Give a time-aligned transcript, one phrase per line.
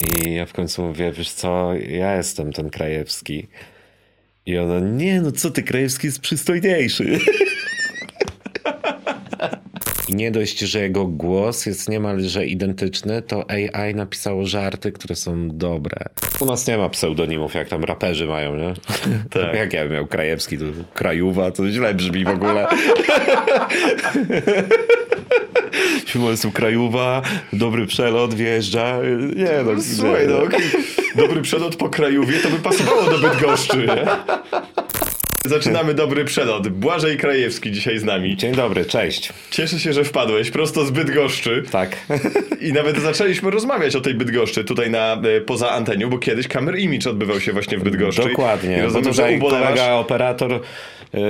[0.00, 3.48] I ja w końcu mówię, wiesz co, ja jestem ten Krajewski.
[4.46, 7.18] I ona, nie no co ty, Krajewski jest przystojniejszy.
[10.08, 15.48] I nie dość, że jego głos jest niemalże identyczny, to AI napisało żarty, które są
[15.48, 16.04] dobre.
[16.40, 18.74] U nas nie ma pseudonimów, jak tam raperzy mają, nie?
[19.30, 19.54] Tak.
[19.54, 22.66] jak ja bym miał Krajewski, to Krajuwa, to źle brzmi w ogóle.
[26.08, 27.22] Siłą jestem Krajuwa,
[27.52, 28.98] dobry przelot, wjeżdża.
[29.36, 30.60] Nie no, Słuchaj, no, okej.
[31.16, 34.06] dobry przelot po Krajówie to by pasowało do Bydgoszczy, nie?
[35.46, 36.68] Zaczynamy dobry przelot.
[36.68, 38.36] Błażej Krajewski dzisiaj z nami.
[38.36, 39.32] Dzień dobry, cześć.
[39.50, 41.62] Cieszę się, że wpadłeś prosto z Bydgoszczy.
[41.70, 41.96] Tak.
[42.68, 46.78] I nawet zaczęliśmy rozmawiać o tej Bydgoszczy tutaj na, e, poza antenią, bo kiedyś Kamer
[46.78, 48.22] Image odbywał się właśnie w Bydgoszczy.
[48.22, 49.68] I Dokładnie, bo rozumiem, że tutaj ubolewasz.
[49.68, 50.60] kolega operator...
[51.12, 51.20] Yy,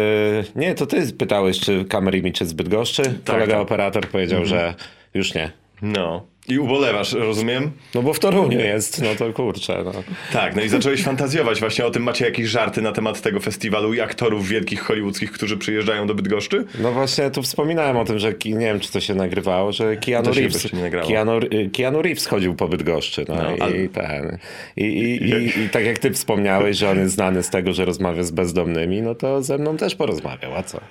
[0.56, 3.02] nie, to ty pytałeś, czy kamery mi czy z Bydgoszczy?
[3.24, 3.62] kolega tak.
[3.62, 4.74] operator powiedział, że
[5.14, 5.50] już nie.
[5.82, 6.27] No.
[6.48, 7.70] I ubolewasz, rozumiem?
[7.95, 9.83] No bo w Toruniu jest, no to kurczę.
[9.84, 9.93] No.
[10.33, 12.02] Tak, no i zacząłeś fantazjować właśnie o tym.
[12.02, 16.64] Macie jakieś żarty na temat tego festiwalu i aktorów wielkich hollywoodzkich, którzy przyjeżdżają do Bydgoszczy?
[16.81, 20.33] no właśnie tu wspominałem o tym, że nie wiem, czy to się nagrywało, że Keanu
[20.33, 20.69] Reeves.
[21.09, 23.25] Keanu, y, Keanu Reeves chodził po Bydgoszczy.
[23.28, 24.39] No, No, i, ale- i, ten,
[24.77, 27.84] i, i, i, I tak jak ty wspomniałeś, że on jest znany z tego, że
[27.84, 30.81] rozmawia z bezdomnymi, no to ze mną też porozmawiał, a co?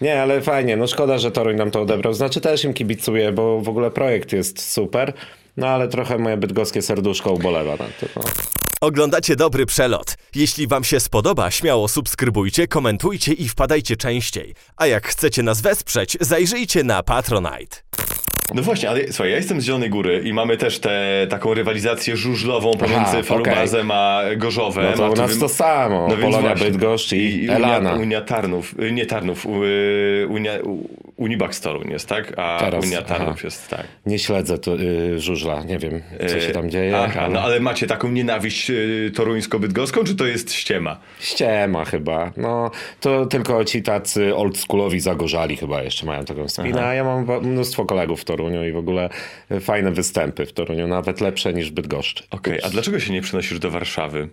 [0.00, 0.76] Nie, ale fajnie.
[0.76, 2.14] No szkoda, że Toruń nam to odebrał.
[2.14, 5.12] Znaczy też im kibicuję, bo w ogóle projekt jest super.
[5.56, 8.08] No ale trochę moje bydgoskie serduszko ubolewa na tym.
[8.16, 8.22] No.
[8.80, 10.14] Oglądacie dobry przelot.
[10.34, 14.54] Jeśli Wam się spodoba, śmiało subskrybujcie, komentujcie i wpadajcie częściej.
[14.76, 17.76] A jak chcecie nas wesprzeć, zajrzyjcie na Patronite.
[18.54, 22.16] No właśnie, ale słuchaj, ja jestem z Zielonej Góry i mamy też tę taką rywalizację
[22.16, 23.22] żużlową pomiędzy.
[23.22, 24.84] Falubazem a Gorzowem.
[24.90, 26.08] No to a u tu nas wiem- to samo.
[26.08, 26.66] No Polonia właśnie.
[26.70, 27.94] Bydgoszcz i, Unia, Elana.
[27.94, 32.32] Unia Tarnów, y, nie Tarnów, y, Unia, u- Unibax Toruń jest, tak?
[32.38, 33.40] A Teraz, Unia Tarnów aha.
[33.44, 33.84] jest, tak.
[34.06, 36.98] Nie śledzę to, y, żużla, nie wiem co się tam dzieje.
[36.98, 40.96] Aha, no ale macie taką nienawiść y, toruńsko-bydgoską, czy to jest ściema?
[41.20, 42.32] Ściema chyba.
[42.36, 47.26] No to tylko ci tacy oldschoolowi zagorzali chyba jeszcze mają taką spinę, a ja mam
[47.42, 49.08] mnóstwo kolegów w Toruniu i w ogóle
[49.60, 52.24] fajne występy w Toruniu, nawet lepsze niż w Bydgoszczy.
[52.30, 54.28] Okej, a dlaczego się nie przenosisz do Warszawy?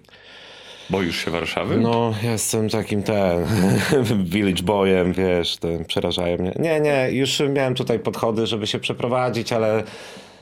[0.90, 1.78] Boisz się Warszawy?
[1.78, 3.46] No, jestem takim ten
[4.24, 6.54] village boyem, wiesz, ten, przerażają mnie.
[6.60, 9.84] Nie, nie, już miałem tutaj podchody, żeby się przeprowadzić, ale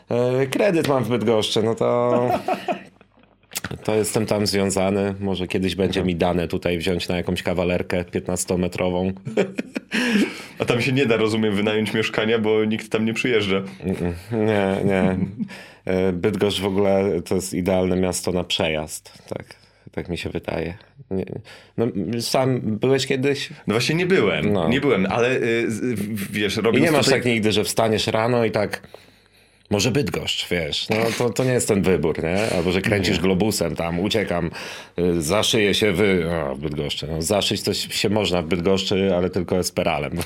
[0.09, 2.29] e, kredyt mam w Bydgoszczy, no to...
[3.83, 5.15] To jestem tam związany.
[5.19, 9.13] Może kiedyś będzie mi dane tutaj wziąć na jakąś kawalerkę 15-metrową.
[10.59, 13.61] A tam się nie da, rozumiem, wynająć mieszkania, bo nikt tam nie przyjeżdża.
[14.31, 15.17] Nie, nie.
[15.85, 19.13] E, Bydgoszcz w ogóle to jest idealne miasto na przejazd.
[19.29, 19.45] Tak,
[19.91, 20.73] tak mi się wydaje.
[21.11, 21.25] Nie,
[21.77, 21.87] no,
[22.21, 23.49] sam byłeś kiedyś?
[23.67, 24.69] No właśnie nie byłem, No.
[24.69, 25.67] nie byłem, ale y,
[26.31, 27.19] wiesz, I robiąc nie masz tutaj...
[27.19, 28.87] tak nigdy, że wstaniesz rano i tak.
[29.73, 32.37] Może Bydgoszcz, wiesz, no to, to nie jest ten wybór, nie?
[32.57, 34.51] Albo że kręcisz globusem tam, uciekam,
[34.99, 36.29] y, zaszyję się wy...
[36.31, 37.07] O, w Bydgoszczy.
[37.07, 40.11] No, zaszyć to się można w Bydgoszczy, ale tylko esperalem.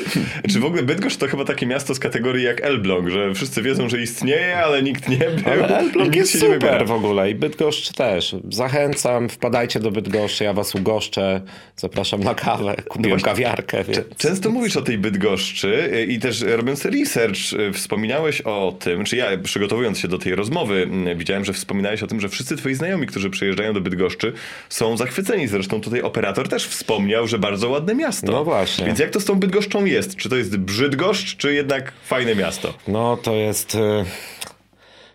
[0.52, 3.88] Czy w ogóle Bydgoszcz to chyba takie miasto z kategorii jak Elbląg, że wszyscy wiedzą,
[3.88, 5.52] że istnieje, ale nikt nie był.
[5.52, 8.36] Ale Elbląg jest super w ogóle i Bydgoszcz też.
[8.50, 11.40] Zachęcam, wpadajcie do Bydgoszczy, ja was ugoszczę,
[11.76, 13.44] zapraszam na kawę, kupiłem właśnie.
[13.44, 13.84] kawiarkę.
[13.84, 14.16] Więc...
[14.16, 19.38] Często mówisz o tej Bydgoszczy i też robiąc research y, wspominałeś o tym, czy ja
[19.42, 23.06] przygotowując się do tej rozmowy y, widziałem, że wspominałeś o tym, że wszyscy twoi znajomi,
[23.06, 24.32] którzy przyjeżdżają do Bydgoszczy
[24.68, 25.48] są zachwyceni.
[25.48, 28.32] Zresztą tutaj operator też wspomniał, że bardzo ładne miasto.
[28.32, 28.86] No właśnie.
[28.86, 30.16] Więc jak to z tą Bydgoszczą jest?
[30.16, 32.74] Czy to jest Brzydgoszcz, czy jednak fajne miasto?
[32.88, 33.74] No to jest...
[33.74, 34.04] y,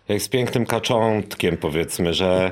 [0.08, 2.50] Jak z pięknym kaczątkiem, powiedzmy, że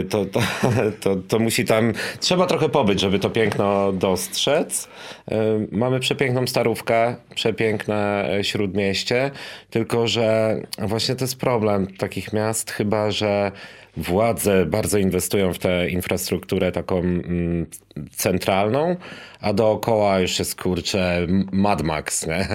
[0.00, 0.40] y, to, to,
[1.00, 1.92] to, to musi tam.
[2.20, 4.88] Trzeba trochę pobyć, żeby to piękno dostrzec.
[5.32, 5.34] Y,
[5.72, 9.30] Mamy przepiękną starówkę, przepiękne e, śródmieście,
[9.70, 13.52] tylko że właśnie to jest problem takich miast, chyba że
[13.96, 17.66] władze bardzo inwestują w tę infrastrukturę taką mm,
[18.10, 18.96] centralną,
[19.44, 22.46] a dookoła już jest kurczę Mad Max, nie?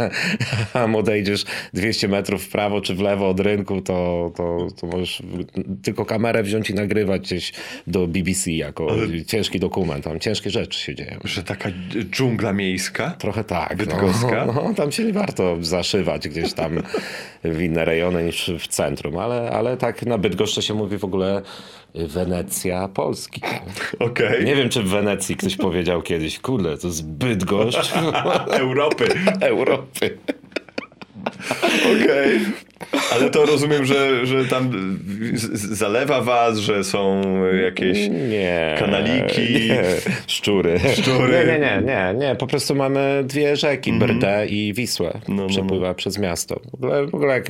[0.73, 5.23] A odejdziesz 200 metrów w prawo czy w lewo od rynku, to, to, to możesz
[5.83, 7.53] tylko kamerę wziąć i nagrywać gdzieś
[7.87, 8.87] do BBC jako
[9.27, 10.03] ciężki dokument.
[10.03, 11.19] Tam ciężkie rzeczy się dzieją.
[11.23, 11.69] Że taka
[12.11, 13.11] dżungla miejska?
[13.11, 13.77] Trochę tak.
[13.77, 14.45] Bydgoska?
[14.45, 16.81] No, no, tam się nie warto zaszywać gdzieś tam
[17.43, 21.41] w inne rejony niż w centrum, ale, ale tak na Bydgoszczy się mówi w ogóle
[21.95, 23.41] Wenecja Polski.
[23.99, 24.45] Okej.
[24.45, 27.93] Nie wiem, czy w Wenecji ktoś powiedział kiedyś, kurde, to jest Bydgoszcz
[28.63, 29.07] Europy.
[29.41, 30.17] Europy.
[31.85, 32.39] Okej.
[33.13, 34.71] Ale to rozumiem, że, że tam
[35.33, 37.21] z- zalewa was, że są
[37.65, 37.97] jakieś
[38.29, 38.75] Nie.
[38.79, 39.41] kanaliki.
[39.67, 39.83] Nie.
[40.27, 40.79] Szczury.
[41.01, 41.33] Szczury.
[41.33, 42.35] Nie, nie, nie, nie, nie.
[42.35, 45.07] Po prostu mamy dwie rzeki, Brdę i Wisłę.
[45.13, 45.35] Mhm.
[45.37, 45.49] no, no.
[45.49, 46.59] Przepływa przez miasto.
[46.71, 47.45] W ogóle, w ogóle jak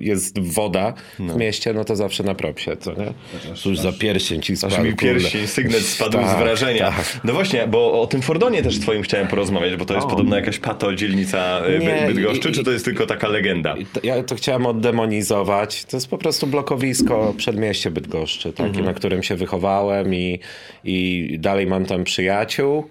[0.00, 3.12] jest woda w mieście, no to zawsze na propsie, co nie?
[3.54, 5.04] Cóż za pierścień ci Aż spadł, mi kurde.
[5.14, 6.86] pierścień, sygnet spadł z Tak, wrażenia.
[6.90, 7.20] tak.
[7.24, 10.10] No właśnie, bo o tym Fordonie też twoim chciałem porozmawiać, bo to jest O.
[10.10, 13.74] podobno jakaś pato dzielnica Nie, Bydgoszczy, i- czy to jest tylko taka legenda?
[14.02, 15.84] Ja to chciałem oddemonizować.
[15.84, 18.84] To jest po prostu blokowisko przedmieście Bydgoszczy, takie, Mhm.
[18.84, 20.40] na którym się wychowałem i,
[20.84, 22.88] i dalej mam tam przyjaciół.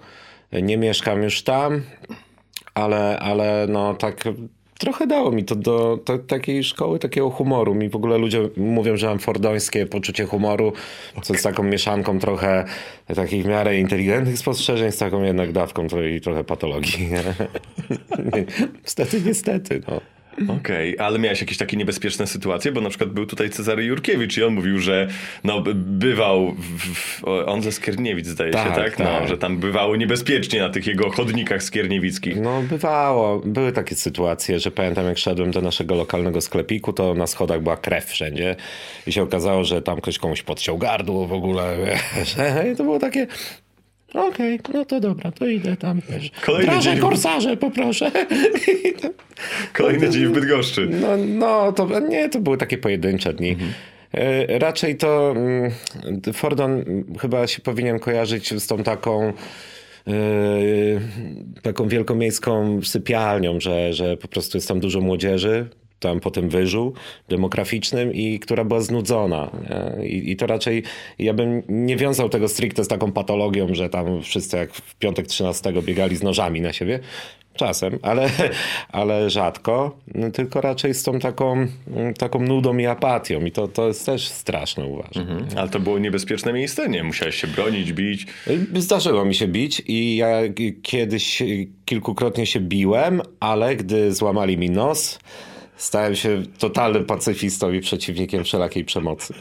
[0.62, 1.82] Nie mieszkam już tam,
[2.74, 4.24] ale, ale no tak
[4.78, 7.74] trochę dało mi to do, do takiej szkoły, takiego humoru.
[7.74, 10.72] Mi w ogóle ludzie mówią, że mam fordońskie poczucie humoru,
[11.22, 12.64] co jest taką mieszanką trochę
[13.14, 15.86] takich w miarę inteligentnych spostrzeżeń z taką jednak dawką
[16.16, 17.08] i trochę patologii.
[18.84, 19.82] niestety, niestety.
[19.88, 20.13] No.
[20.48, 24.42] Okej, ale miałeś jakieś takie niebezpieczne sytuacje, bo na przykład był tutaj Cezary Jurkiewicz i
[24.44, 25.08] on mówił, że
[25.44, 28.98] no, by- bywał, w, w, on ze Skierniewic zdaje się, Tak, tak?
[28.98, 29.28] No, tak.
[29.28, 32.36] że tam bywało niebezpiecznie na tych jego chodnikach skierniewickich.
[32.40, 37.26] No bywało, były takie sytuacje, że pamiętam jak szedłem do naszego lokalnego sklepiku, to na
[37.26, 38.56] schodach była krew wszędzie
[39.06, 41.76] i się okazało, że tam ktoś komuś podciął gardło w ogóle,
[42.16, 42.36] wiesz.
[42.72, 43.26] I to było takie...
[44.14, 46.30] Okej, no to dobra, to idę tam, wiesz.
[46.44, 47.00] Kolejny Draże dzień.
[47.00, 48.10] korsarze, poproszę.
[49.72, 50.88] Kolejny dzień w Bydgoszczy.
[51.00, 53.56] No, no to nie, to były takie pojedyncze dni.
[54.12, 55.70] E, Raczej to mm,
[56.32, 59.32] Fordon mm, chyba się powinien kojarzyć z tą taką
[60.06, 60.12] e,
[61.62, 65.68] taką wielkomiejską sypialnią, że, że po prostu jest tam dużo młodzieży,
[66.08, 66.92] tam po tym wyżu
[67.28, 69.50] demograficznym i która była znudzona.
[69.98, 70.06] nie?
[70.06, 70.82] I, I to raczej
[71.18, 75.26] ja bym nie wiązał tego stricte z taką patologią, że tam wszyscy jak w piątek
[75.26, 77.00] 13 biegali z nożami na siebie.
[77.54, 78.30] Czasem, ale,
[78.88, 81.66] ale rzadko, no, tylko raczej z tą taką,
[82.18, 83.44] taką nudą i apatią.
[83.44, 85.26] I to, to jest też straszne, uważam.
[85.56, 87.04] Ale to było niebezpieczne miejsce, nie?
[87.04, 88.26] Musiałeś się bronić, bić.
[88.76, 90.40] Zdarzyło mi się bić i ja
[90.82, 91.42] kiedyś
[91.84, 95.18] kilkukrotnie się biłem, ale gdy złamali mi nos,
[95.84, 99.34] stałem się totalnym pacyfistą i przeciwnikiem wszelakiej przemocy.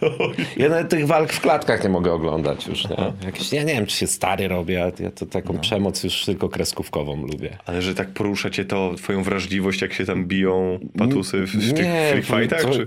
[0.57, 2.90] Ja nawet tych walk w klatkach nie mogę oglądać już.
[2.90, 2.95] Nie?
[3.25, 7.22] Jakieś, ja nie wiem, czy się stary robię, ja to taką przemoc już tylko kreskówkową
[7.28, 7.57] lubię.
[7.66, 11.74] Ale że tak porusza cię to, twoją wrażliwość, jak się tam biją patusy w, w
[11.74, 12.62] tych Nie, free fightach?
[12.62, 12.86] to- Czy...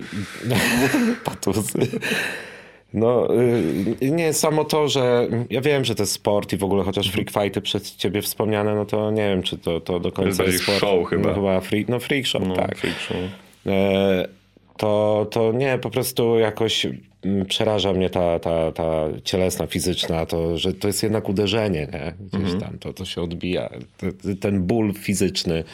[1.25, 1.79] Patusy.
[2.95, 3.29] No,
[4.03, 7.09] y, nie, samo to, że ja wiem, że to jest sport i w ogóle chociaż
[7.11, 10.53] freak fighty przez ciebie wspomniane, no to nie wiem, czy to, to do końca bardziej
[10.53, 10.79] jest sport.
[10.81, 11.29] show chyba.
[11.29, 12.79] No, chyba freak, no freak show, No, tak.
[12.79, 13.17] freak show.
[13.67, 14.29] E,
[14.77, 16.87] to, to nie, po prostu jakoś
[17.25, 22.13] mm, przeraża mnie ta, ta, ta cielesna, fizyczna, to, że to jest jednak uderzenie, nie?
[22.21, 22.61] Gdzieś Mhm.
[22.61, 23.71] tam to, to się odbija.
[24.23, 25.65] Te- Ten ból fizyczny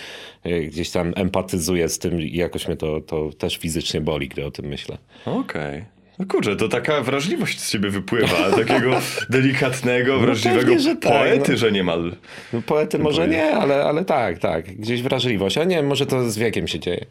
[0.45, 4.47] e, gdzieś tam empatyzuję z tym i jakoś mnie to, to też fizycznie boli, gdy
[4.47, 4.99] o tym myślę.
[5.27, 5.85] Okej.
[6.19, 8.91] No kurczę, to taka wrażliwość z ciebie wypływa, takiego
[9.31, 11.59] delikatnego, wrażliwego pewnie, że tak, poety, no.
[11.59, 12.17] że niemal.
[12.53, 14.65] No, poety może nie, ale, ale tak, tak.
[14.77, 15.59] Gdzieś wrażliwość.
[15.59, 17.07] A nie może to z wiekiem się dzieje.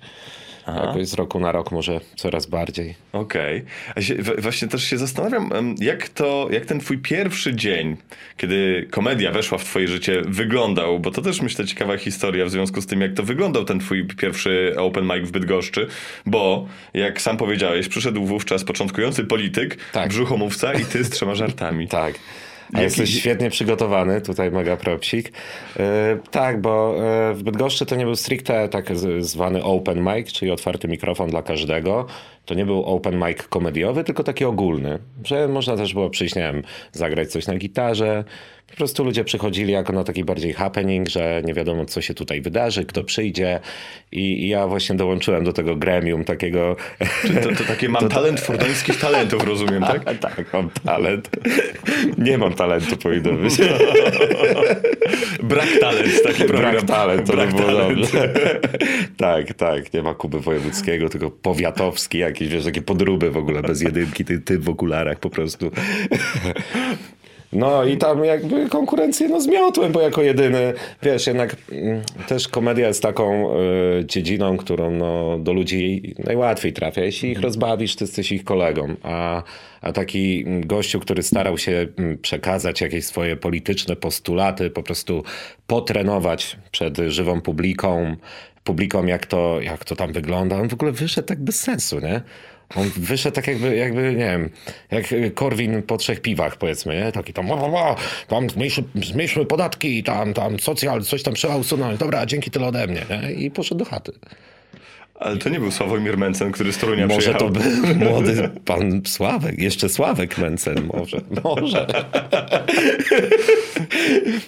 [0.76, 2.96] Jakoś z roku na rok może coraz bardziej.
[3.14, 3.64] Okej.
[4.20, 7.98] Wa- właśnie też się zastanawiam, jak to, jak ten twój pierwszy dzień,
[8.38, 12.82] kiedy komedia weszła w twoje życie, wyglądał, bo to też myślę ciekawa historia w związku
[12.82, 15.88] z tym, jak to wyglądał ten twój pierwszy open mic w Bydgoszczy,
[16.26, 20.10] bo jak sam powiedziałeś, przyszedł wówczas początkujący polityk, Tak.
[20.10, 21.88] brzuchomówca i ty z trzema żartami.
[21.88, 22.14] Tak.
[22.74, 25.32] A Jaki- jesteś świetnie przygotowany, tutaj mega propsik.
[25.80, 26.96] E, tak, bo
[27.30, 28.90] e, w Bydgoszczy to nie był stricte tak
[29.20, 32.06] zwany open mic, czyli otwarty mikrofon dla każdego.
[32.46, 36.42] To nie był open mic komediowy, tylko taki ogólny, że można też było przyjść, nie
[36.42, 38.24] wiem, zagrać coś na gitarze.
[38.72, 42.42] Po prostu ludzie przychodzili jako na taki bardziej happening, że nie wiadomo, co się tutaj
[42.42, 43.60] wydarzy, kto przyjdzie.
[44.12, 46.76] I, i ja właśnie dołączyłem do tego gremium takiego...
[47.44, 50.08] To, to takie mam talent fordońskich talentów, rozumiem, tak?
[50.08, 51.30] A tak, mam talent.
[52.18, 53.54] Nie mam talentu, powinno być.
[55.44, 56.72] Brak talent, taki program.
[56.72, 58.00] Brak talent, to Brak by było talent.
[58.00, 58.34] dobrze.
[59.18, 59.94] tak, tak.
[59.94, 64.40] Nie ma Kuby Wojewódzkiego, tylko powiatowski jakieś, wiesz, takie podróby w ogóle bez jedynki, ty,
[64.40, 65.72] ty w okularach po prostu.
[67.54, 70.74] No i tam jakby konkurencję no zmiotłem, bo jako jedyny,
[71.04, 77.04] wiesz, jednak mm, też komedia jest taką y, dziedziną, którą no, do ludzi najłatwiej trafia.
[77.04, 79.44] Jeśli ich rozbawisz, to jesteś ich kolegą, a,
[79.82, 85.24] a taki mm, gościu, który starał się mm, przekazać jakieś swoje polityczne postulaty, po prostu
[85.68, 88.16] potrenować przed żywą publiką,
[88.64, 92.22] publiką jak to, jak to tam wygląda, on w ogóle wyszedł tak bez sensu, nie?
[92.76, 94.50] On wyszedł tak jakby, jakby, nie wiem,
[94.92, 97.12] jak Korwin po trzech piwach, powiedzmy, nie?
[97.12, 97.96] Taki tam, o, o,
[98.28, 98.48] tam
[98.96, 102.00] zmniejszy, podatki, tam, tam socjal, coś tam trzeba usunąć.
[102.00, 103.32] Dobra, dzięki tyle ode mnie, nie?
[103.34, 104.12] I poszedł do chaty.
[105.22, 107.40] Ale to nie był Sławomir Mencen, który z Torunia Może przyjechał.
[107.52, 111.88] to był młody pan Sławek, jeszcze Sławek Mencen, może, może.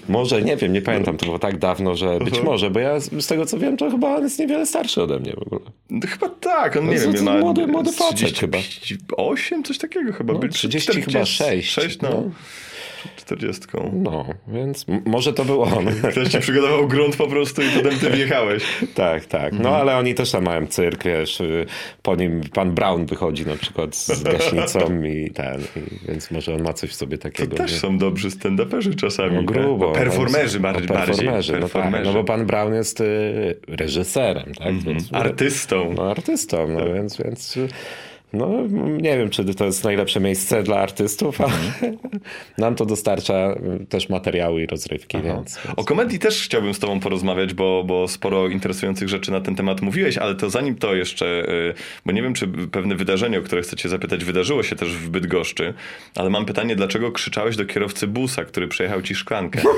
[0.09, 3.27] może, nie wiem, nie pamiętam, to było tak dawno, że być może, bo ja z
[3.27, 5.61] tego co wiem, to chyba on jest niewiele starszy ode mnie w ogóle.
[5.89, 8.57] No Chyba tak, on nie No, wiem, to ma młody- młody facet chyba.
[9.17, 10.33] 8, coś takiego chyba.
[10.33, 10.49] był.
[10.49, 11.69] 30 chyba 6.
[11.71, 12.09] 6, no.
[12.09, 12.23] No.
[13.15, 13.61] 40.
[13.93, 15.85] No, więc może to był on.
[16.11, 18.63] Ktoś ci przygotował grunt po prostu i potem ty wjechałeś.
[18.95, 19.53] tak, tak.
[19.53, 21.65] No ale oni też tam mają cyrk, wiesz, y,
[22.01, 26.61] po nim pan Brown wychodzi na przykład z gaśnicą i ten, i, więc może on
[26.63, 27.55] ma coś w sobie To takiego.
[27.55, 27.77] też nie?
[27.77, 29.35] są dobrzy stand-uperzy czasami.
[29.35, 29.45] No tak?
[29.45, 29.77] grubo.
[29.87, 30.87] Bo Performerzy no, bardziej.
[30.87, 34.73] performerzy, no tak, no bo pan Brown jest y, reżyserem, tak?
[34.79, 35.93] Więc, Artystą.
[35.95, 37.67] no artystą, no więc, więc y,
[38.33, 38.49] no
[39.01, 41.53] nie wiem, czy to jest najlepsze miejsce dla artystów, ale
[42.57, 45.59] nam to dostarcza y, też materiały i rozrywki, więc...
[45.75, 49.81] O komedii też chciałbym z tobą porozmawiać, bo, bo sporo interesujących rzeczy na ten temat
[49.81, 51.73] mówiłeś, ale to zanim to jeszcze, y,
[52.05, 55.09] bo nie wiem, czy pewne wydarzenie, o które chcę cię zapytać, wydarzyło się też w
[55.09, 55.73] Bydgoszczy,
[56.15, 59.61] ale mam pytanie, dlaczego krzyczałeś do kierowcy busa, który przejechał ci szklankę?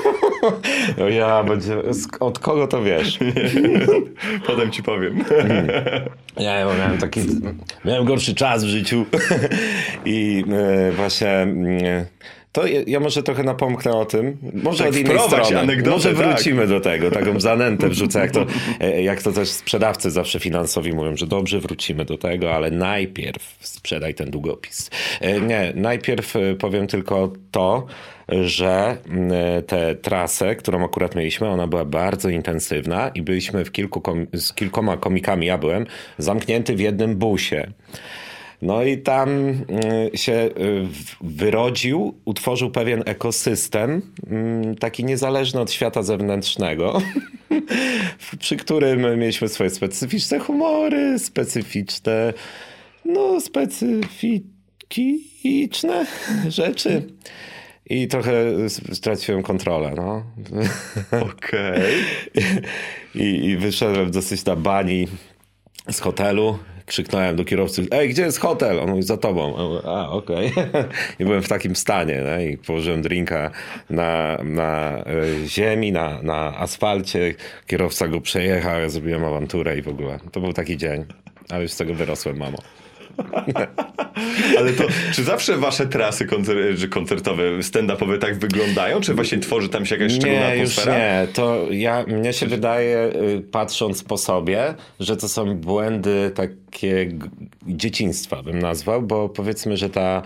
[0.98, 1.76] No ja, będzie,
[2.20, 3.18] od kogo to wiesz?
[4.46, 5.24] Potem ci powiem.
[6.36, 7.20] Ja, ja miałem taki,
[7.84, 9.06] miałem gorszy czas w życiu
[10.04, 12.06] i e, właśnie e,
[12.52, 16.26] to ja, może trochę napomknę o tym, może Tak, od innej strony, anegdotę, może tak.
[16.26, 18.46] wrócimy do tego, taką zanętę wrzucę, jak to,
[18.80, 23.58] e, jak to też sprzedawcy zawsze finansowi mówią, że dobrze wrócimy do tego, ale najpierw
[23.60, 24.90] sprzedaj ten długopis.
[25.46, 27.86] Nie, najpierw powiem tylko to,
[28.28, 29.32] że mm,
[29.66, 34.96] tę trasę, którą akurat mieliśmy, ona była bardzo intensywna i byliśmy w kilku z kilkoma
[34.96, 35.86] komikami, ja byłem,
[36.18, 37.72] zamknięty w jednym busie.
[38.62, 39.58] No i tam mm,
[40.14, 40.50] się y,
[41.20, 47.02] wyrodził, utworzył pewien ekosystem, mm, taki niezależny od świata zewnętrznego,
[48.38, 52.32] przy którym mieliśmy swoje specyficzne humory, specyficzne,
[53.04, 54.46] no specyficzne
[56.48, 57.02] rzeczy.
[57.90, 58.32] I trochę
[58.64, 60.24] s- straciłem kontrolę, no.
[61.20, 61.94] Okej.
[63.14, 65.08] I, I wyszedłem dosyć na bani
[65.90, 66.58] z hotelu.
[66.86, 68.80] Krzyknąłem do kierowcy, ej, gdzie jest hotel?
[68.80, 69.54] On mówi, za tobą.
[69.84, 70.52] A, okej.
[71.20, 72.22] I byłem w takim stanie.
[72.22, 72.46] Nie?
[72.46, 73.50] I położyłem drinka
[73.90, 77.34] na, na e, ziemi, na, na asfalcie.
[77.66, 80.18] Kierowca go przejechał, ja zrobiłem awanturę i w ogóle.
[80.32, 81.04] To był taki dzień.
[81.48, 82.58] Ale już z tego wyrosłem, mamo.
[84.58, 89.00] Ale to, czy zawsze wasze trasy koncer- koncertowe, stand-upowe tak wyglądają?
[89.00, 90.98] Czy właśnie tworzy tam się jakaś szczególna Nie, już atmosfera?
[90.98, 91.26] nie.
[91.32, 92.98] To ja, mnie się wydaje,
[93.38, 97.08] y, patrząc po sobie, że to są błędy takie
[97.66, 100.22] dzieciństwa, bym nazwał, bo powiedzmy, że ta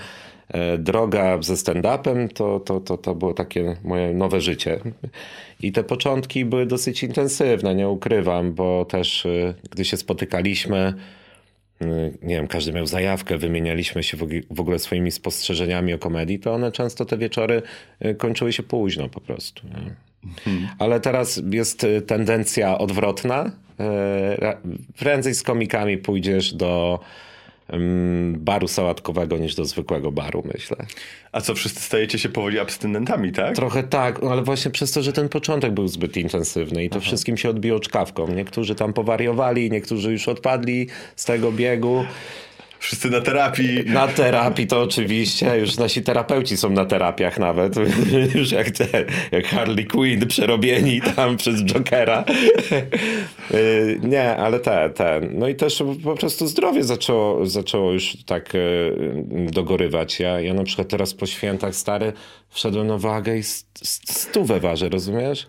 [0.49, 4.81] e, droga ze stand-upem to, to, to, to było takie moje nowe życie.
[5.63, 10.95] I te początki były dosyć intensywne, nie ukrywam, bo też y, gdy się spotykaliśmy,
[12.23, 14.17] nie wiem, każdy miał zajawkę, wymienialiśmy się
[14.51, 17.63] w ogóle- swoimi spostrzeżeniami o komedii, to one często te wieczory
[18.05, 19.67] y, kończyły się późno po prostu.
[19.67, 19.95] Nie?
[20.79, 23.47] Ale teraz jest y, tendencja odwrotna.
[23.47, 23.81] Y,
[24.99, 27.01] Prędzej z komikami pójdziesz do
[28.33, 30.77] baru sałatkowego niż do zwykłego baru, myślę.
[31.33, 33.57] A co, wszyscy stajecie się powoli abstynentami, tak?
[33.57, 37.01] Trochę tak, no ale właśnie przez to, że ten początek był zbyt intensywny i to
[37.01, 38.29] wszystkim się odbiło czkawką.
[38.29, 40.87] Niektórzy tam powariowali, niektórzy już odpadli
[41.17, 42.05] z tego biegu.
[42.81, 43.85] Wszyscy na terapii.
[43.87, 47.75] Na terapii to oczywiście, już nasi terapeuci są na terapiach nawet,
[48.35, 52.25] już jak, te, jak Harley Quinn przerobieni tam przez Jokera.
[53.55, 55.21] Y, Nie, ale te, te.
[55.35, 58.93] No i też po prostu zdrowie zaczęło, zaczęło już tak y,
[59.53, 60.21] dogorywać.
[60.21, 62.13] Ja, ja na przykład teraz po świętach stary
[62.51, 65.47] wszedłem na wagę i st- st- stówę ważę, rozumiesz?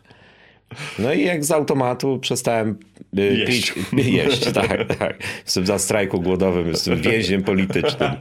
[0.99, 2.75] No i jak z automatu przestałem
[3.19, 3.73] y, Jeść.
[3.91, 5.23] pić, jeść, tak, tak.
[5.45, 8.11] Jestem za strajku głodowym, jestem więźniem politycznym.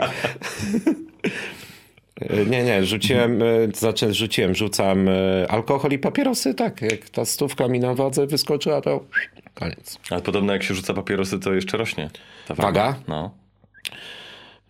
[2.23, 5.09] Y, Nie, nie, rzuciłem, y, znaczy rzuciłem, rzucam
[5.49, 9.04] alkohol i papierosy, tak, jak ta stówka mi na wadze wyskoczyła, to
[9.54, 9.99] koniec.
[10.11, 12.11] Ale podobno jak się rzuca papierosy, to jeszcze rośnie.
[12.49, 12.95] Ta Waga?
[13.09, 13.30] No.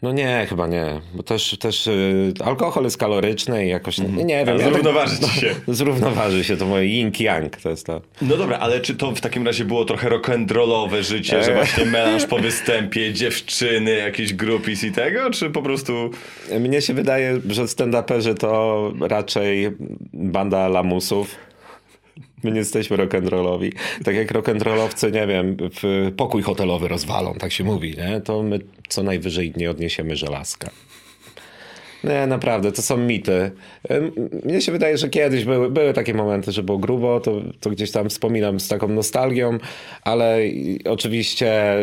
[0.02, 4.44] No nie, chyba nie, bo też, też y, alkohol jest kaloryczny i jakoś, nie, nie
[4.44, 4.58] wiem.
[4.58, 5.54] Ja tak- zrównoważy ci się.
[5.68, 8.00] Zrównoważy się, to moje yin-yang, to jest to.
[8.22, 11.54] No dobra, ale czy to w takim razie było trochę rock'n'rollowe życie, że Eee.
[11.56, 16.10] właśnie melanż po występie, dziewczyny, jakieś groupies i tego, czy po prostu...
[16.60, 19.70] Mnie się wydaje, że stand-uperzy to raczej
[20.12, 21.36] banda lamusów.
[22.42, 23.72] My nie jesteśmy rock'n'rollowi.
[24.04, 28.20] Tak jak rock'n'rollowcy, nie wiem, w pokój hotelowy rozwalą, tak się mówi, nie?
[28.20, 30.70] To my co najwyżej nie odniesiemy żelazka.
[32.04, 33.50] Nie, naprawdę, to są mity.
[34.44, 37.90] Mnie się wydaje, że kiedyś były, były takie momenty, że było grubo, to, to gdzieś
[37.90, 39.58] tam wspominam z taką nostalgią,
[40.02, 40.38] ale
[40.84, 41.76] oczywiście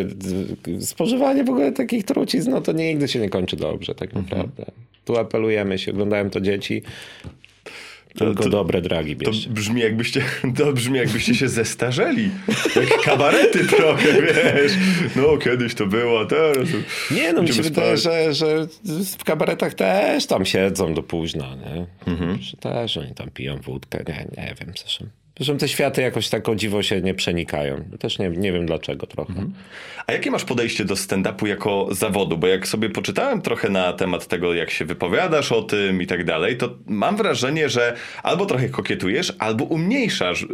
[0.80, 4.66] spożywanie w ogóle takich trucizn, no to nigdy się nie kończy dobrze, tak naprawdę.
[5.06, 6.84] Tu apelujemy, się oglądają to dzieci,
[8.16, 10.22] tylko to- dobre dragi To brzmi jakbyście,
[10.58, 12.30] to brzmi jakbyście się zestarzeli.
[12.76, 14.72] Jak kabarety trochę, wiesz.
[15.16, 16.68] No, kiedyś to było, teraz...
[17.12, 18.68] Nie, no mi się wydaje, że, że
[19.18, 21.88] w kabaretach też tam siedzą do późna, nie?
[22.42, 24.74] Że też oni tam piją wódkę, nie, nie wiem.
[24.78, 25.06] Zresztą,
[25.38, 27.84] zresztą te światy jakoś tak o dziwo się nie przenikają.
[28.00, 29.34] Też nie, nie wiem dlaczego trochę.
[30.08, 32.38] A jakie masz podejście do stand-upu jako zawodu?
[32.38, 36.24] Bo jak sobie poczytałem trochę na temat tego, jak się wypowiadasz o tym i tak
[36.26, 40.48] dalej, to mam wrażenie, że albo trochę kokietujesz, albo umniejszasz y,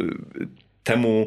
[0.84, 1.26] temu,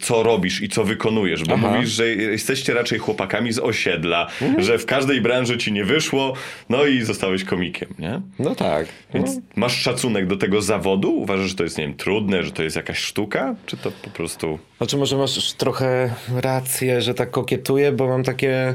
[0.00, 1.44] co robisz i co wykonujesz.
[1.44, 1.70] Bo Aha.
[1.70, 4.26] mówisz, że jesteście raczej chłopakami z osiedla,
[4.58, 6.32] że w każdej branży ci nie wyszło,
[6.68, 8.20] no i zostałeś komikiem, nie?
[8.38, 8.86] No tak.
[9.14, 11.12] Więc No, masz szacunek do tego zawodu?
[11.12, 13.54] Uważasz, że to jest, nie wiem, trudne, że to jest jakaś sztuka?
[13.66, 14.58] Czy to po prostu...
[14.78, 18.74] znaczy może masz trochę rację, że tak kokietuję, bo mam takie...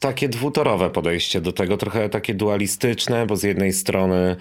[0.00, 4.36] Takie dwutorowe podejście do tego, trochę takie dualistyczne, bo z jednej strony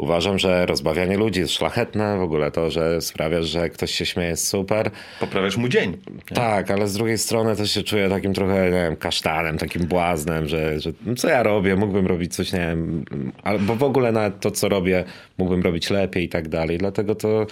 [0.00, 4.28] uważam, że rozbawianie ludzi jest szlachetne, w ogóle to, że sprawiasz, że ktoś się śmieje
[4.28, 4.90] jest super,
[5.20, 5.96] Poprawiasz mu dzień.
[6.34, 10.48] Tak, ale z drugiej strony też się czuję takim trochę, nie wiem, kasztanem, takim błaznem,
[10.48, 13.04] że, że no co ja robię, mógłbym robić coś, nie wiem,
[13.42, 15.04] albo w ogóle nawet to, co robię,
[15.38, 16.78] mógłbym robić lepiej i tak dalej.
[16.78, 17.46] Dlatego to,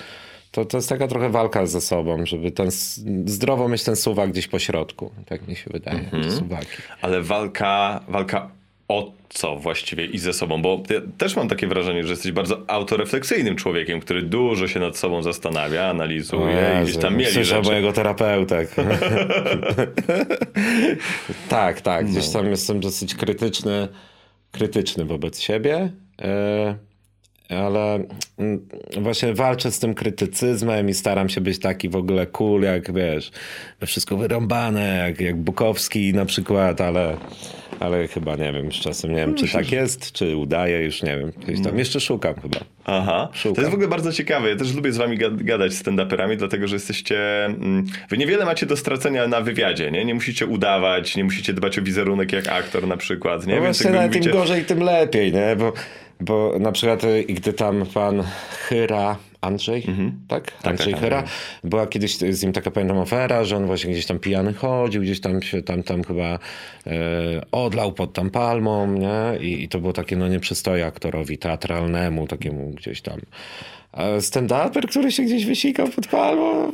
[0.51, 2.71] to, to jest taka trochę walka ze sobą, żeby ten,
[3.27, 5.11] zdrowo mieć ten suwak gdzieś po środku.
[5.27, 6.67] Tak mi się wydaje, te suwaki.
[7.01, 8.58] Ale walka, walka
[8.89, 10.63] o co właściwie i ze sobą?
[10.63, 14.97] Bo ja też mam takie wrażenie, że jesteś bardzo autorefleksyjnym człowiekiem, który dużo się nad
[14.97, 17.69] sobą zastanawia, analizuje i gdzieś tam mieli Słyszę rzeczy.
[17.69, 18.75] mojego terapeutek.
[21.49, 22.07] tak, tak.
[22.07, 23.89] Gdzieś tam jestem dosyć krytyczny,
[24.53, 25.93] krytyczny wobec siebie.
[26.23, 26.88] e,
[27.49, 28.05] Ale
[28.39, 28.69] mm,
[29.01, 33.31] właśnie walczę z tym krytycyzmem i staram się być taki w ogóle cool, jak wiesz,
[33.87, 37.17] wszystko wyrąbane, jak, jak Bukowski na przykład, ale,
[37.81, 41.19] ale chyba nie wiem, z czasem nie wiem, czy tak jest, czy udaje, już nie
[41.19, 41.33] wiem.
[41.47, 42.59] Gdzieś tam jeszcze szukam chyba.
[42.85, 43.63] Aha, to Szukam.
[43.63, 44.49] jest w ogóle bardzo ciekawe.
[44.51, 47.45] Ja też lubię z wami gad- gadać z stand-uperami, dlatego że jesteście...
[47.45, 50.05] mm, Wy niewiele macie do stracenia na wywiadzie, nie?
[50.05, 53.57] Nie musicie udawać, nie musicie dbać o wizerunek jak aktor na przykład, nie?
[53.57, 55.57] No Więc właśnie, nawet mówicie- im gorzej, tym lepiej, nie?
[55.57, 55.73] Bo,
[56.21, 59.87] bo na przykład y, gdy tam pan Hyra, Andrzej,
[60.29, 60.53] tak?
[60.63, 61.31] Andrzej tak, Hyra, tak.
[61.65, 65.21] była kiedyś z nim taka pamiętam afera, że on właśnie gdzieś tam pijany chodził, gdzieś
[65.21, 66.39] tam się tam, tam chyba
[66.87, 66.91] e,
[67.53, 69.47] odlał pod tam palmą, nie?
[69.47, 73.21] I, I to było takie, no nie przystoje aktorowi teatralnemu, takiemu gdzieś tam.
[73.93, 76.73] A stand-uper, który się gdzieś wysikał pod palmą,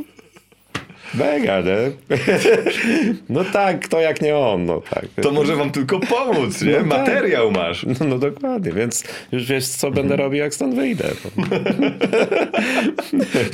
[1.15, 1.77] Mega, nie?
[3.29, 5.05] No tak, kto jak nie on, no tak.
[5.23, 6.73] To może wam tylko pomóc, nie?
[6.73, 6.87] No tak.
[6.87, 7.87] Materiał masz.
[7.87, 11.05] No, no dokładnie, więc już wiesz, co będę robił, jak stąd wyjdę.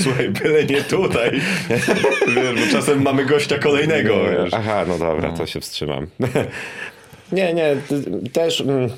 [0.02, 1.40] Słuchaj, byle nie tutaj.
[2.26, 4.54] Wiesz, bo czasem mamy gościa kolejnego, wiesz.
[4.54, 6.06] Aha, no dobra, to się wstrzymam.
[7.32, 7.76] nie, nie,
[8.32, 8.90] też, mm,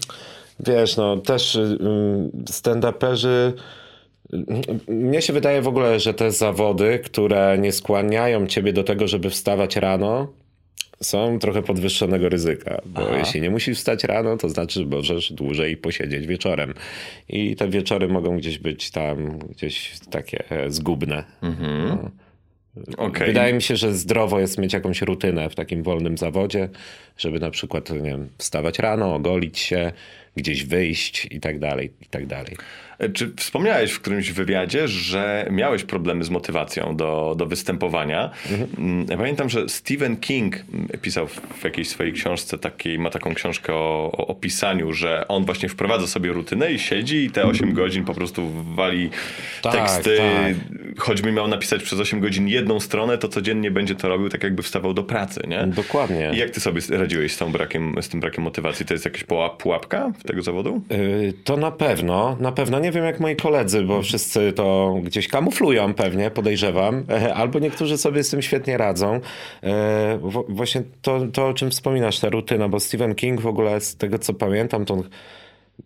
[0.61, 3.53] wiesz, no, też mm, stand-uperzy,
[4.89, 9.31] mnie się wydaje w ogóle, że te zawody, które nie skłaniają ciebie do tego, żeby
[9.31, 10.33] wstawać rano,
[11.01, 15.77] są trochę podwyższonego ryzyka, bo jeśli nie musisz wstać rano, to znaczy, że możesz dłużej
[15.77, 16.75] posiedzieć wieczorem.
[17.29, 21.25] I te wieczory mogą gdzieś być tam, gdzieś takie e, zgubne.
[21.43, 22.11] No.
[22.97, 23.27] Okej.
[23.27, 26.69] Wydaje mi się, że zdrowo jest mieć jakąś rutynę w takim wolnym zawodzie,
[27.19, 29.93] żeby na przykład, nie wiem, wstawać rano, ogolić się,
[30.37, 32.57] gdzieś wyjść i tak dalej, i tak dalej.
[33.15, 38.31] Czy wspomniałeś w którymś wywiadzie, że miałeś problemy z motywacją do, do występowania?
[38.79, 40.57] Mm, Ja pamiętam, że Stephen King
[41.03, 45.69] pisał w jakiejś swojej książce, takiej, ma taką książkę o, o, pisaniu, że on właśnie
[45.69, 49.11] wprowadza sobie rutynę i siedzi i te 8 godzin po prostu wali
[49.63, 50.17] Tak, teksty.
[50.19, 50.55] tak.
[50.99, 54.63] Choćby miał napisać przez 8 godzin jedną stronę, to codziennie będzie to robił tak jakby
[54.63, 55.67] wstawał do pracy, nie?
[55.67, 56.31] Dokładnie.
[56.35, 58.87] I jak ty sobie radziłeś z, tą brakiem, z tym brakiem motywacji?
[58.87, 60.83] To jest jakaś puła- pułapka tego zawodu?
[60.91, 62.79] Yy, To na pewno, na pewno.
[62.81, 67.05] Nie wiem jak moi koledzy, bo wszyscy to gdzieś kamuflują pewnie, podejrzewam.
[67.35, 69.21] Albo niektórzy sobie z tym świetnie radzą.
[70.21, 73.97] Wo- Właśnie to, to, o czym wspominasz, ta rutyna, bo Stephen King w ogóle z
[73.97, 75.03] tego co pamiętam, to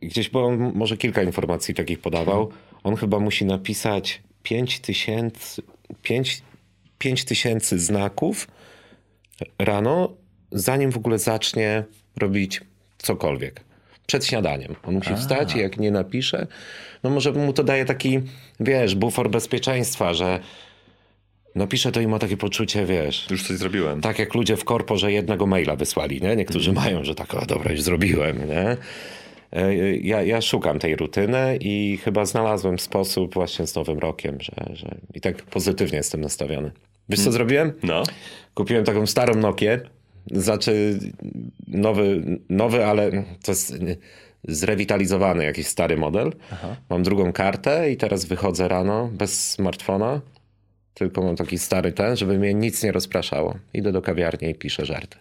[0.03, 2.51] gdzieś, bo on może kilka informacji takich podawał.
[2.85, 5.63] On chyba musi napisać 5 tysięcy,
[6.03, 6.43] 5,
[6.99, 8.49] 5 tysięcy znaków
[9.59, 10.13] rano,
[10.53, 11.85] zanim w ogóle zacznie
[12.17, 12.61] robić
[12.99, 13.61] cokolwiek.
[14.07, 14.75] Przed śniadaniem.
[14.83, 16.47] On musi wstać i jak nie napisze,
[17.03, 18.21] no może mu to daje taki,
[18.61, 20.41] wiesz, bufor bezpieczeństwa, że
[21.55, 24.01] napisze to i ma takie poczucie, wiesz, Już coś zrobiłem.
[24.01, 26.37] tak jak ludzie w korpo, że jednego maila wysłali, nie?
[26.37, 28.77] Niektórzy mają, że tak, o dobra, już zrobiłem, nie?
[29.53, 34.53] e, ja, ja szukam tej rutyny i chyba znalazłem sposób właśnie z Nowym Rokiem, że,
[34.77, 36.71] że i tak pozytywnie jestem nastawiony.
[37.09, 37.73] Wiesz co zrobiłem?
[37.83, 38.03] No.
[38.55, 39.81] Kupiłem taką starą Nokię,
[40.33, 40.99] znaczy
[41.69, 43.11] nowy, nowy, ale
[43.45, 43.75] to jest
[44.49, 46.33] zrewitalizowany jakiś stary model.
[46.91, 50.21] Mam drugą kartę i teraz wychodzę rano bez smartfona,
[50.95, 53.55] tylko mam taki stary ten, żeby mnie nic nie rozpraszało.
[53.75, 55.17] Idę do kawiarni i piszę żarty.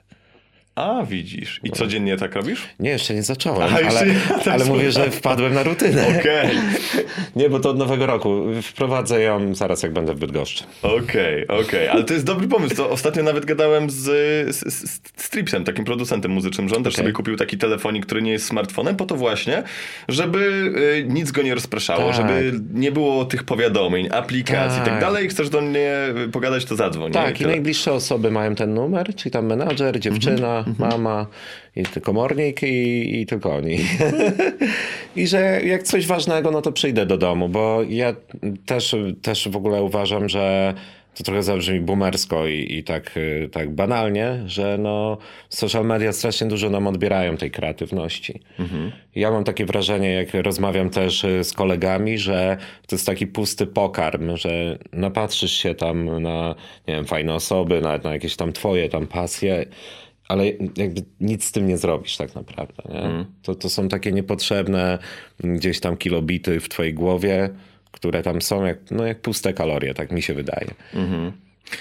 [0.75, 1.59] A, widzisz.
[1.63, 2.67] I codziennie tak robisz?
[2.79, 6.05] Nie, jeszcze nie zacząłem, jeszcze ale, nie, tak ale mówię, że wpadłem na rutynę.
[6.19, 6.49] Okej,
[7.35, 8.43] Nie, bo to od nowego roku.
[8.63, 10.63] Wprowadzę ją zaraz, jak będę w Bydgoszczy.
[10.81, 11.87] okej, okej.
[11.87, 12.75] Ale to jest dobry pomysł.
[12.75, 13.95] To ostatnio nawet gadałem z,
[14.55, 18.31] z, z Stripsem, takim producentem muzycznym, że on też sobie kupił taki telefonik, który nie
[18.31, 19.63] jest smartfonem, po to właśnie,
[20.07, 20.39] żeby
[21.07, 22.15] y, nic go nie rozpraszało, Tak.
[22.15, 25.01] żeby nie było tych powiadomień, aplikacji i tak Tak.
[25.01, 25.29] dalej.
[25.29, 25.91] Chcesz do mnie
[26.31, 27.07] pogadać, to zadzwoń.
[27.07, 27.13] nie?
[27.13, 27.49] Tak, i tyle.
[27.51, 31.27] najbliższe osoby mają ten numer, czyli tam menadżer, dziewczyna, mama,
[31.75, 33.77] i ty- komornik i, i tylko oni.
[35.15, 38.15] I że jak coś ważnego, no to przyjdę do domu, bo ja
[38.65, 40.73] też, też w ogóle uważam, że
[41.15, 45.17] to trochę zabrzmi boomersko i, i tak, y, tak banalnie, że no
[45.49, 48.39] social media strasznie dużo nam odbierają tej kreatywności.
[49.15, 53.67] Ja mam takie wrażenie, jak rozmawiam też y, z kolegami, że to jest taki pusty
[53.67, 56.55] pokarm, że napatrzysz się tam na,
[56.87, 59.65] nie wiem, fajne osoby, na, na jakieś tam twoje tam pasje,
[60.27, 60.45] ale
[60.77, 62.83] jakby nic z tym nie zrobisz tak naprawdę.
[62.89, 63.25] Nie?
[63.41, 64.99] To, to są takie niepotrzebne
[65.43, 67.49] mm, gdzieś tam kilobity w twojej głowie,
[67.91, 70.67] które tam są jak, no jak puste kalorie, tak mi się wydaje.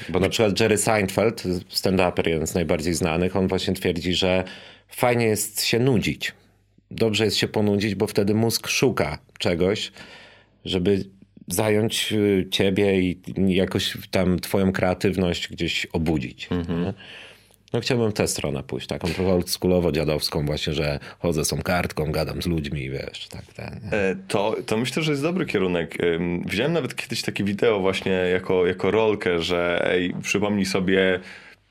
[0.09, 4.45] Bo na przykład Jerry Seinfeld, stand-uper, jeden z najbardziej znanych, on właśnie twierdzi, że
[4.89, 6.33] fajnie jest się nudzić.
[6.91, 9.93] Dobrze jest się ponudzić, bo wtedy mózg szuka czegoś,
[10.65, 11.05] żeby
[11.49, 16.49] zająć y, ciebie i jakoś tam twoją kreatywność gdzieś obudzić.
[16.51, 16.95] nie?
[17.75, 21.63] No chciałbym w tę stronę pójść, taką trochę oldschoolowo dziadowską właśnie, że chodzę z tą
[21.63, 23.81] kartką, gadam z ludźmi, wiesz, tak, ten.
[23.85, 23.99] nie?
[23.99, 25.99] E, To, to myślę, że jest dobry kierunek.
[26.47, 31.21] Widziałem nawet kiedyś takie wideo właśnie jako, jako rolkę, że ej, przypomnij sobie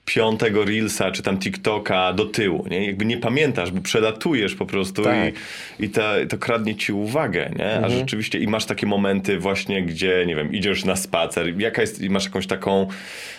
[0.06, 2.86] piątego Reelsa czy tam TikToka do tyłu, nie?
[2.86, 5.34] Jakby nie pamiętasz, bo przelatujesz po prostu Tak.
[5.80, 7.76] i, i ta, to kradnie ci uwagę, nie?
[7.86, 12.02] A rzeczywiście i masz takie momenty właśnie, gdzie, nie wiem, idziesz na spacer, jaka jest,
[12.02, 12.88] i masz jakąś taką,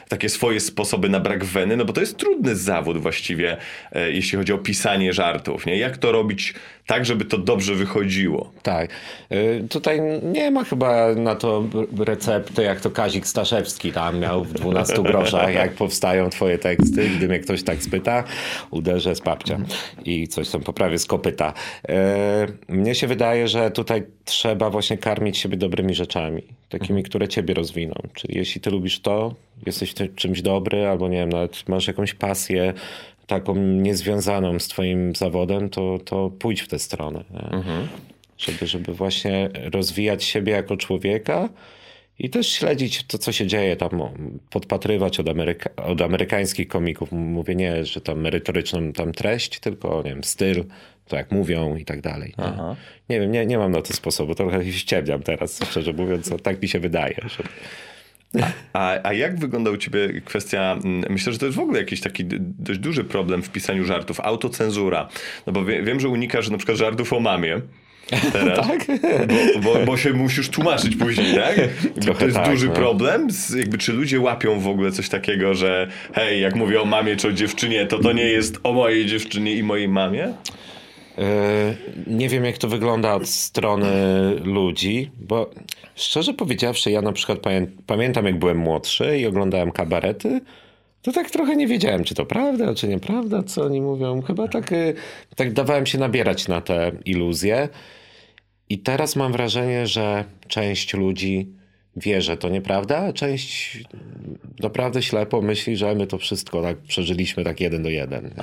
[0.08, 3.56] takie swoje sposoby na brak weny, no bo to jest trudny zawód właściwie,
[3.92, 5.76] e, jeśli chodzi o pisanie żartów, nie?
[5.78, 6.54] Jak to robić
[6.86, 8.52] tak, żeby to dobrze wychodziło?
[8.62, 8.90] Tak.
[9.32, 11.64] Y, Tutaj nie ma chyba na to
[11.98, 17.08] recepty, jak to Kazik Staszewski tam miał w 12 groszach, jak powstają twoje teksty.
[17.16, 18.24] Gdy mnie ktoś tak spyta,
[18.70, 19.58] uderzę z papcia
[20.04, 21.52] i coś tam poprawię z kopyta.
[21.88, 21.92] Y,
[22.68, 27.94] Mnie się wydaje, że tutaj trzeba właśnie karmić siebie dobrymi rzeczami, takimi, które ciebie rozwiną.
[28.14, 29.34] Czyli jeśli ty lubisz to,
[29.66, 32.72] jesteś czymś dobry, albo nie wiem, nawet masz jakąś pasję,
[33.27, 37.24] taką niezwiązaną z twoim zawodem, to, to pójdź w tę stronę.
[37.31, 37.62] nie?
[38.38, 41.48] żeby, żeby właśnie rozwijać siebie jako człowieka
[42.18, 43.90] i też śledzić to, co się dzieje tam,
[44.50, 47.12] podpatrywać od, Ameryka, od amerykańskich komików.
[47.12, 50.64] Mówię nie, że tam merytoryczną tam treść, tylko nie wiem, styl,
[51.09, 52.35] to jak mówią i tak dalej.
[52.38, 52.77] Nie,
[53.09, 56.62] nie wiem, nie, nie mam na to sposobu, trochę się ściemniam teraz, szczerze mówiąc, tak
[56.62, 57.16] mi się wydaje.
[57.27, 57.42] Że...
[58.73, 62.01] A, a jak wygląda u ciebie kwestia, mm, myślę, że to jest w ogóle jakiś
[62.01, 62.25] taki
[62.59, 65.09] dość duży problem w pisaniu żartów, autocenzura.
[65.47, 67.61] No bo wie, wiem, że unikasz na przykład żartów o mamie.
[68.33, 68.87] Teraz, Tak?
[69.29, 71.57] bo, bo, bo się musisz tłumaczyć później, tak?
[72.01, 72.73] Trochę to jest tak, duży no.
[72.73, 73.31] problem.
[73.31, 77.16] Z, jakby, czy ludzie łapią w ogóle coś takiego, że hej, jak mówię o mamie
[77.16, 80.33] czy o dziewczynie, to to nie jest o mojej dziewczynie i mojej mamie?
[81.18, 81.74] E,
[82.07, 83.90] Nie wiem, jak to wygląda od strony
[84.44, 85.50] ludzi, bo
[85.94, 90.40] szczerze powiedziawszy, ja na przykład pamię- pamiętam, jak byłem młodszy i oglądałem kabarety,
[91.03, 94.22] to tak trochę nie wiedziałem, czy to prawda, czy nieprawda, co oni mówią.
[94.22, 94.94] Chyba tak, e,
[95.37, 97.68] tak dawałem się nabierać na te iluzje.
[98.68, 101.48] I teraz mam wrażenie, że część ludzi
[101.96, 103.79] wie, że to nieprawda, a część
[104.61, 108.24] naprawdę ślepo myśli, że my to wszystko tak przeżyliśmy tak jeden do jeden.
[108.24, 108.42] nie?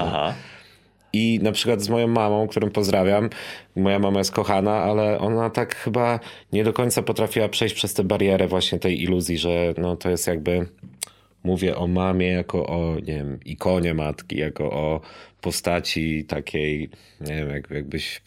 [1.13, 3.29] I na przykład z moją mamą, którą pozdrawiam,
[3.75, 6.19] moja mama jest kochana, ale ona tak chyba
[6.53, 10.27] nie do końca potrafiła przejść przez tę barierę właśnie tej iluzji, że no to jest
[10.27, 10.67] jakby,
[11.43, 15.01] mówię o mamie jako o, nie wiem, ikonie matki, jako o
[15.41, 16.89] postaci takiej,
[17.21, 18.21] nie wiem, jak, jakbyś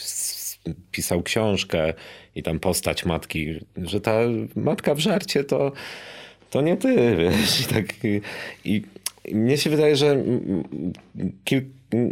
[0.90, 1.94] pisał książkę
[2.34, 4.20] i tam postać matki, że ta
[4.56, 5.72] matka w żarcie to,
[6.50, 8.20] to nie ty, wiesz, i tak i,
[8.64, 8.82] i
[9.34, 10.24] mnie się wydaje, że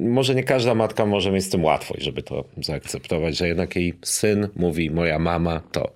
[0.00, 3.94] może nie każda matka może mieć z tym łatwość, żeby to zaakceptować, że jednak jej
[4.02, 5.90] syn mówi, moja mama to.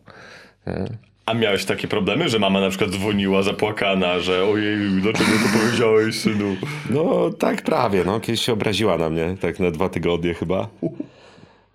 [1.27, 6.15] A miałeś takie problemy, że mama na przykład dzwoniła zapłakana, że ojej, dlaczego to powiedziałeś,
[6.15, 6.57] synu?
[6.91, 10.69] No tak prawie, no kiedyś się obraziła na mnie, tak na dwa tygodnie chyba.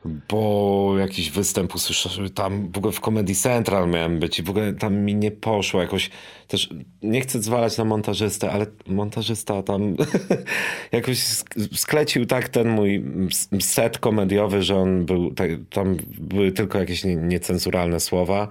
[0.05, 4.73] Bo jakiś występ usłyszałem, tam w ogóle w Comedy Central miałem być i w ogóle
[4.73, 6.09] tam mi nie poszło jakoś,
[6.47, 6.69] też
[7.01, 9.95] nie chcę zwalać na montażystę, ale montażysta tam
[10.91, 13.03] jakoś sk- sklecił tak ten mój
[13.59, 15.33] set komediowy, że on był,
[15.69, 18.47] tam były tylko jakieś nie- niecenzuralne słowa.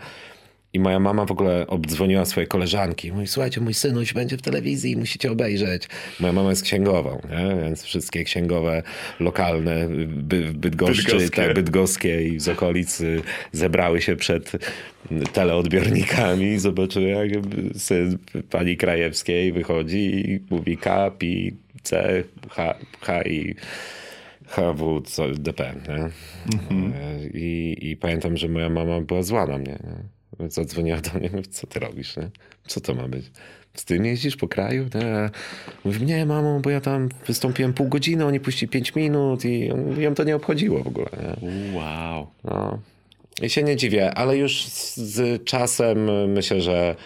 [0.72, 3.12] I moja mama w ogóle obdzwoniła swojej koleżanki.
[3.12, 5.88] Mówi, słuchajcie, mój synuś będzie w telewizji, musicie obejrzeć.
[6.20, 7.62] Moja mama jest księgową, nie?
[7.62, 8.82] więc wszystkie księgowe
[9.20, 11.36] lokalne by, w Bydgoszczy, Bydgoskie.
[11.36, 13.02] tak, bydgoskie i z okolic
[13.52, 14.52] zebrały się przed
[15.32, 17.28] teleodbiornikami i zobaczyły, jak
[17.76, 18.18] syn
[18.50, 21.26] pani Krajewskiej wychodzi i mówi K, P,
[21.82, 23.54] C, H, H i
[24.46, 25.74] HW, co, DP.
[25.88, 26.10] Nie?
[27.34, 29.78] I, I pamiętam, że moja mama była zła na mnie.
[29.84, 30.19] Nie?
[30.48, 32.16] Zadzwoniła do mnie, mówi, co ty robisz?
[32.16, 32.30] Nie?
[32.66, 33.24] Co to ma być?
[33.74, 34.84] Z tym jeździsz po kraju?
[34.94, 35.30] Nie.
[35.84, 40.00] Mówi, nie mamo, bo ja tam wystąpiłem pół godziny, oni puścili pięć minut i on-
[40.00, 41.08] ją to nie obchodziło w ogóle.
[41.42, 41.50] Nie?
[41.78, 42.26] Wow.
[42.44, 42.78] No.
[43.42, 46.96] I się nie dziwię, ale już z, z czasem myślę, że,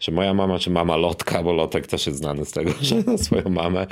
[0.00, 3.18] że moja mama, czy mama Lotka, bo Lotek też jest znany z tego, że na
[3.18, 3.86] swoją mamę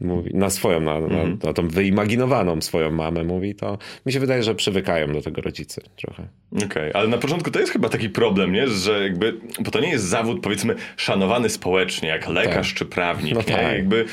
[0.00, 4.42] mówi, na swoją, na, na, na tą wyimaginowaną swoją mamę mówi, to mi się wydaje,
[4.42, 6.28] że przywykają do tego rodzice trochę.
[6.64, 8.68] Okej, ale na początku to jest chyba taki problem, nie?
[8.68, 13.40] Że jakby, bo to nie jest zawód powiedzmy szanowany społecznie, jak lekarz czy prawnik, No
[13.40, 13.46] nie?
[13.46, 13.72] tak.
[13.72, 14.04] Jakby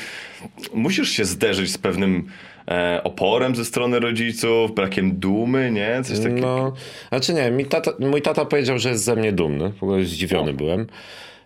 [0.74, 2.26] musisz się zderzyć z pewnym
[2.68, 6.00] e, oporem ze strony rodziców, brakiem dumy, nie?
[6.04, 6.40] Coś takiego.
[6.40, 6.72] No,
[7.08, 10.52] znaczy nie, mi tata, mój tata powiedział, że jest ze mnie dumny, w ogóle zdziwiony
[10.52, 10.86] byłem.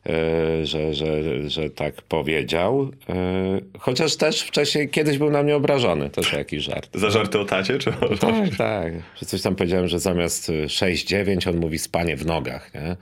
[0.06, 2.90] E, Że, że, że tak powiedział.
[3.08, 6.10] E, Chociaż też wcześniej kiedyś był na mnie obrażony.
[6.10, 6.90] To jest jakiś żart.
[6.94, 8.92] Za żarty o tacie, czy o Tak, tak.
[9.16, 12.96] Że coś tam powiedziałem, że zamiast y, 6-9 on mówi spanie w nogach, nie?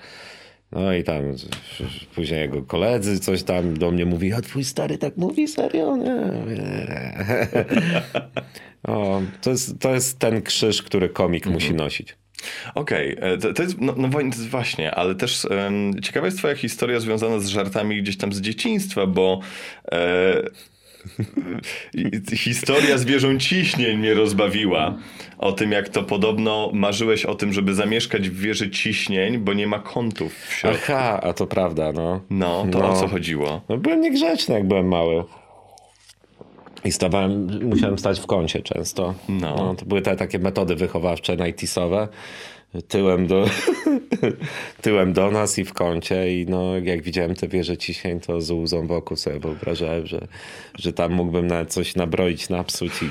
[0.72, 1.22] No i tam
[2.14, 5.96] później jego koledzy coś tam do mnie mówi, a twój stary tak mówi, serio?
[5.96, 6.14] Nie.
[6.54, 7.16] nie.
[8.94, 12.16] o, to, jest, to jest ten krzyż, który komik musi nosić.
[12.74, 14.08] Okej, e, to, to jest, no, no
[14.50, 19.06] właśnie, ale też em, ciekawa jest twoja historia związana z żartami gdzieś tam z dzieciństwa,
[19.06, 19.40] bo
[19.92, 20.42] e,
[22.36, 24.94] historia zwierząt ciśnień mnie rozbawiła.
[25.38, 29.66] O tym, jak to podobno marzyłeś o tym, żeby zamieszkać w wieży ciśnień, bo nie
[29.66, 30.80] ma kątów w środku.
[30.84, 32.20] Aha, a to prawda, no.
[32.30, 32.90] No, to No.
[32.90, 33.60] o co chodziło?
[33.68, 35.24] No byłem niegrzeczny, jak byłem mały.
[36.84, 39.14] I stawałem, musiałem stać w kącie często.
[39.28, 39.74] No.
[39.78, 42.08] to były te takie metody wychowawcze najtisowe.
[42.88, 43.44] Tyłem do,
[44.82, 46.40] tyłem do nas i w kącie.
[46.40, 50.26] I no, jak widziałem te wieże ciśnień, to z łzą wokół sobie wyobrażałem, że,
[50.78, 53.06] że tam mógłbym nawet coś nabroić, napsuć i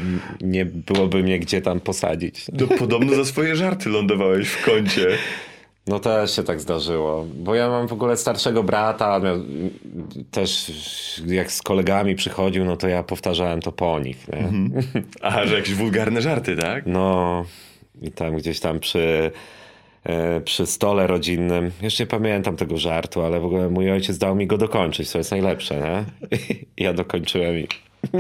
[0.46, 2.46] nie byłoby mnie gdzie tam posadzić.
[2.60, 5.08] To podobno za swoje żarty lądowałeś w kącie.
[5.88, 9.22] No też się tak zdarzyło, bo ja mam w ogóle starszego brata,
[10.32, 10.72] też
[11.28, 14.50] jak z kolegami przychodził, no to ja powtarzałem to po nich, nie?
[15.22, 16.86] Aha, że jakieś wulgarne żarty, tak?
[16.86, 17.46] No
[18.02, 19.32] i tam gdzieś tam przy,
[20.04, 24.36] e, przy stole rodzinnym, jeszcze nie pamiętam tego żartu, ale w ogóle mój ojciec dał
[24.36, 26.06] mi go dokończyć, co jest najlepsze, nie?
[26.78, 27.68] I ja dokończyłem i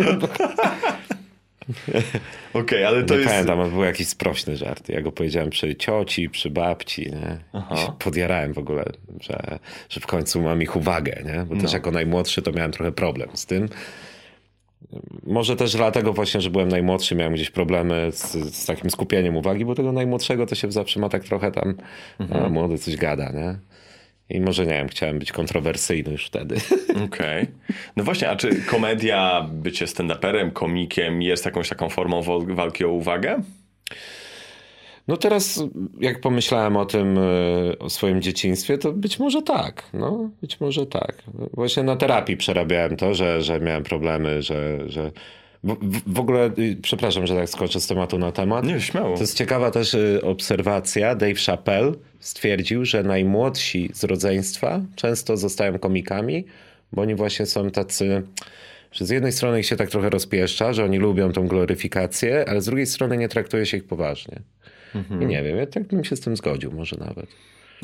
[2.54, 3.32] Okej, ale to nie jest...
[3.32, 4.90] pamiętam, był jakiś sprośny żart.
[4.90, 7.38] Ja go powiedziałem przy cioci, przy babci, nie?
[7.76, 8.84] I się podjarałem w ogóle,
[9.22, 11.46] że, że w końcu mam ich uwagę, nie?
[11.46, 11.62] Bo No.
[11.62, 13.70] też jako najmłodszy to miałem trochę problem z tym.
[15.24, 19.66] Może też dlatego właśnie, że byłem najmłodszy, miałem gdzieś problemy z, z takim skupieniem uwagi,
[19.66, 21.74] bo tego najmłodszego to się zawsze ma tak trochę tam,
[22.20, 22.46] Mhm.
[22.46, 23.56] a, młody coś gada, nie?
[24.30, 26.56] I może nie wiem, chciałem być kontrowersyjny już wtedy.
[27.06, 27.48] Okej.
[27.96, 33.42] No właśnie, a czy komedia, bycie stand-uperem, komikiem jest jakąś taką formą walki o uwagę?
[35.08, 35.64] No teraz,
[36.00, 39.84] jak pomyślałem o tym, y, o swoim dzieciństwie, to być może tak.
[39.94, 41.24] No, być może tak.
[41.54, 44.90] Właśnie na terapii przerabiałem to, że, że miałem problemy, że...
[44.90, 45.12] że...
[45.64, 48.66] W, w- w ogóle, y, przepraszam, że tak skoczę z tematu na temat.
[48.66, 49.16] Nie, śmiało.
[49.16, 51.16] To jest ciekawa też y, obserwacja.
[51.16, 56.46] Dave Chappelle stwierdził, że najmłodsi z rodzeństwa często zostają komikami,
[56.94, 58.24] bo oni właśnie są tacy,
[58.92, 62.62] że z jednej strony ich się tak trochę rozpieszcza, że oni lubią tą gloryfikację, ale
[62.62, 64.40] z drugiej strony nie traktuje się ich poważnie.
[65.24, 67.28] I nie wiem, ja tak bym się z tym zgodził może nawet.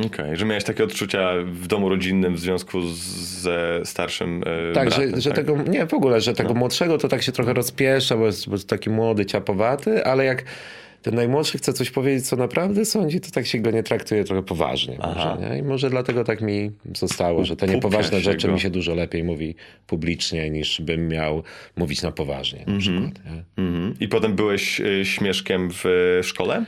[0.06, 2.98] Okej, że miałeś takie odczucia w domu rodzinnym w związku z,
[3.42, 7.08] ze starszym e, Tak, bratem, że, że tego, nie w ogóle, że tego młodszego to
[7.08, 10.44] tak się trochę rozpiesza, bo jest, bo jest taki młody, ciapowaty, ale jak
[11.02, 14.44] ten najmłodszy chce coś powiedzieć, co naprawdę sądzi, to tak się go nie traktuje trochę
[14.44, 14.98] poważnie.
[14.98, 15.60] Może, nie?
[15.60, 18.54] I może dlatego tak mi zostało, że te niepoważne rzeczy go.
[18.54, 19.56] mi się dużo lepiej mówi
[19.88, 21.44] publicznie, niż bym miał
[21.76, 23.26] mówić na poważnie na przykład.
[23.26, 23.64] Nie?
[23.64, 23.96] Mhm.
[24.00, 25.86] I potem byłeś e, śmieszkiem w
[26.24, 26.66] szkole?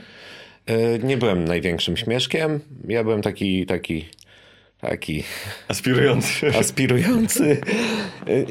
[0.69, 2.59] E, Nie byłem największym śmieszkiem.
[2.87, 4.05] Ja byłem taki, taki,
[4.81, 5.23] taki
[5.67, 6.47] Aspirujący.
[6.59, 7.61] aspirujący.
[8.29, 8.45] Y,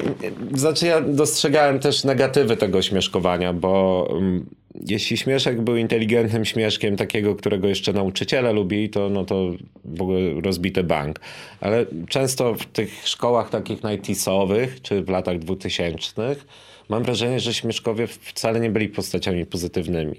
[0.53, 4.45] Znaczy ja dostrzegałem też negatywy tego śmieszkowania, bo mm,
[4.87, 9.51] jeśli śmieszek był inteligentnym śmieszkiem, takiego, którego jeszcze nauczyciele lubili, to, no to
[9.85, 11.19] w ogóle rozbity bank.
[11.61, 16.45] Ale często w tych szkołach takich najtisowych, czy w latach dwutysięcznych,
[16.89, 20.15] mam wrażenie, że śmieszkowie wcale nie byli postaciami pozytywnymi.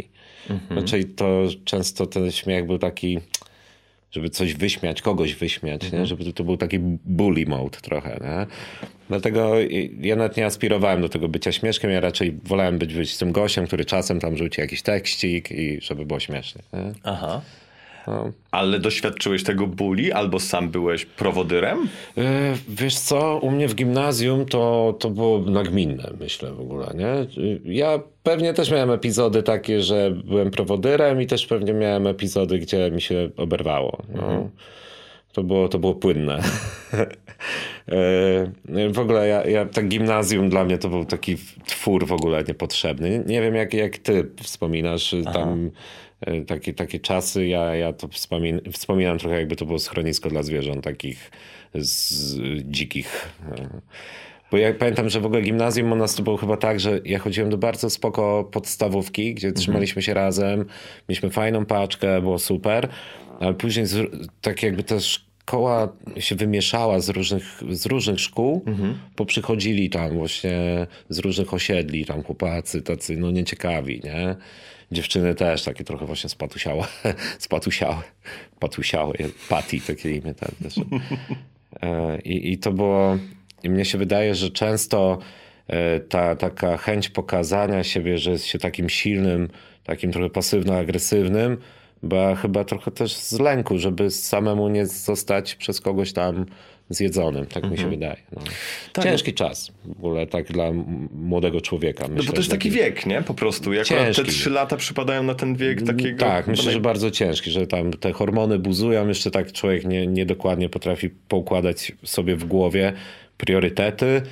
[0.51, 0.81] Mhm.
[0.81, 3.19] Raczej to często ten śmiech był taki
[4.13, 6.03] żeby coś wyśmiać, kogoś wyśmiać, mhm.
[6.03, 6.07] nie?
[6.07, 8.19] żeby to był taki bully mode trochę.
[8.21, 8.47] Nie?
[9.09, 9.55] Dlatego
[10.01, 13.67] ja nawet nie aspirowałem do tego bycia śmieszkiem, ja raczej wolałem być, być tym gościem,
[13.67, 16.63] który czasem tam rzuci jakiś tekścik i żeby było śmiesznie.
[16.73, 16.93] Nie?
[17.03, 17.41] Aha.
[18.07, 18.31] No.
[18.51, 21.89] Ale doświadczyłeś tego bóli albo sam byłeś prowodyrem?
[22.17, 22.25] Yy,
[22.69, 27.27] wiesz co, u mnie w gimnazjum to, to było nagminne, myślę w ogóle, nie?
[27.65, 32.91] Ja pewnie też miałem epizody takie, że byłem prowodyrem i też pewnie miałem epizody, gdzie
[32.91, 34.03] mi się oberwało.
[34.15, 34.23] No.
[34.23, 34.51] Mhm.
[35.33, 36.43] To było, to było płynne.
[38.75, 41.37] Yy, w ogóle ja, ja, tak gimnazjum dla mnie to był taki
[41.67, 43.25] twór w ogóle niepotrzebny.
[43.27, 45.33] Nie, wiem jak, jak ty wspominasz Aha.
[45.33, 46.10] tam E,
[46.47, 47.47] takie, takie czasy.
[47.47, 51.31] Ja, ja to wspomin wspominam trochę, jakby to było schronisko dla zwierząt, takich
[51.75, 52.37] z,
[52.71, 53.29] dzikich.
[53.59, 53.81] E,
[54.51, 57.19] bo ja pamiętam, że w ogóle gimnazjum u nas to było chyba tak, że ja
[57.19, 59.63] chodziłem do bardzo spoko podstawówki, gdzie mhm.
[59.63, 60.65] trzymaliśmy się razem,
[61.09, 62.89] mieliśmy fajną paczkę, było super,
[63.41, 68.99] ale później z, tak jakby też szkoła się wymieszała z różnych, z różnych szkół, mhm.
[69.17, 74.37] poprzychodzili tam właśnie z różnych osiedli, tam chłopacy tacy no nieciekawi, nie?
[74.93, 76.85] Dziewczyny też takie trochę właśnie spatusiałe,
[77.39, 78.03] spatusiałe,
[78.59, 79.15] patusiałe,
[79.49, 80.75] Pati takie imię tam też.
[81.83, 83.19] E, I, I to było,
[83.63, 85.19] i mnie się wydaje, że często
[85.67, 89.49] e, ta taka chęć pokazania siebie, że jest się takim silnym,
[89.85, 91.57] takim trochę pasywno-agresywnym,
[92.03, 96.47] bo chyba trochę też z lęku, żeby samemu nie zostać przez kogoś tam
[96.91, 97.91] zjedzonym, tak mi się mhm.
[97.91, 98.17] wydaje.
[98.33, 98.43] No.
[98.93, 99.05] Tak.
[99.05, 100.71] Ciężki czas w ogóle tak dla
[101.13, 102.05] młodego człowieka.
[102.09, 103.23] Myślę, no bo to jest taki wiek, nie?
[103.23, 103.73] Po prostu.
[103.73, 106.19] Jak te trzy lata przypadają na ten wiek mm, takiego...
[106.19, 110.69] Tak, myślę, że bardzo ciężki, że tam te hormony buzują, jeszcze tak człowiek nie, niedokładnie
[110.69, 112.93] potrafi poukładać sobie w głowie
[113.37, 114.23] priorytety,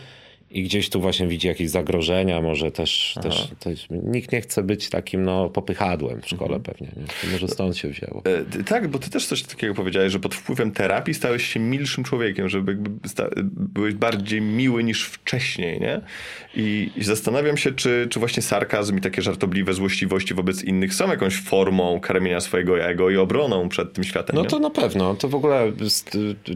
[0.50, 4.88] i gdzieś tu właśnie widzi jakieś zagrożenia, może też, też, też, nikt nie chce być
[4.90, 6.62] takim no, popychadłem w szkole mhm.
[6.62, 6.88] pewnie.
[6.96, 7.32] Nie?
[7.32, 8.22] Może stąd się wzięło.
[8.58, 12.04] E, tak, bo ty też coś takiego powiedziałeś, że pod wpływem terapii stałeś się milszym
[12.04, 12.64] człowiekiem, że
[13.52, 16.00] byłeś bardziej miły niż wcześniej, nie?
[16.54, 21.08] I, I, zastanawiam się, czy, czy właśnie sarkazm i takie żartobliwe złośliwości wobec innych są
[21.08, 24.37] jakąś formą karmienia swojego ego i obroną przed tym światem.
[24.37, 24.48] No nie?
[24.48, 25.14] to na pewno.
[25.14, 25.72] To w ogóle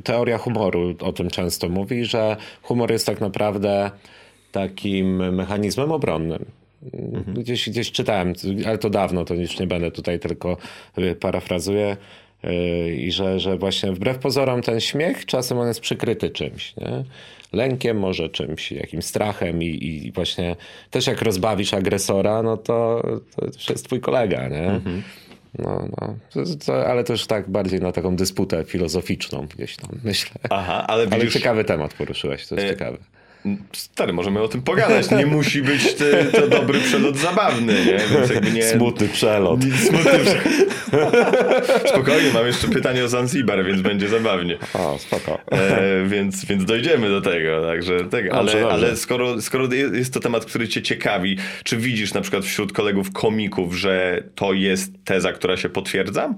[0.04, 3.81] teoria humoru o tym często mówi, że humor jest tak naprawdę
[4.52, 6.44] takim mechanizmem obronnym.
[6.92, 7.42] Mhm.
[7.42, 8.32] Gdzieś, gdzieś czytałem,
[8.66, 10.56] ale to dawno, to już nie będę tutaj tylko
[10.98, 11.96] y, parafrazuję.
[12.44, 16.76] Y, I że, że właśnie wbrew pozorom ten śmiech czasem on jest przykryty czymś.
[16.76, 17.04] Nie?
[17.52, 20.56] Lękiem, może czymś, jakimś strachem i, i właśnie
[20.90, 23.02] też jak rozbawisz agresora, no to,
[23.36, 24.48] to już jest twój kolega.
[24.48, 24.66] Nie?
[24.66, 25.02] Mhm.
[25.58, 26.16] No, no.
[26.30, 30.32] To, to, ale już tak bardziej na taką dysputę filozoficzną gdzieś tam, myślę.
[30.50, 31.20] Aha, ale, widzisz...
[31.20, 32.70] ale ciekawy temat poruszyłeś, to jest e...
[32.70, 32.98] ciekawe.
[33.72, 35.10] Stary, możemy o tym pogadać.
[35.10, 37.98] Nie musi być ty, to dobry przelot zabawny, nie?
[38.12, 38.62] Więc jakby nie...
[38.62, 39.60] Smutny przelot.
[39.62, 40.72] Smutny przelot.
[41.92, 44.58] Spokojnie, mam jeszcze pytanie o Zanzibar, więc będzie zabawnie.
[44.74, 45.38] O, spoko.
[45.52, 47.66] E, więc, więc dojdziemy do tego.
[47.66, 48.34] Także tego.
[48.34, 52.44] Ale, dobrze, ale skoro, skoro jest to temat, który cię ciekawi, czy widzisz na przykład
[52.44, 56.34] wśród kolegów komików, że to jest teza, która się potwierdza?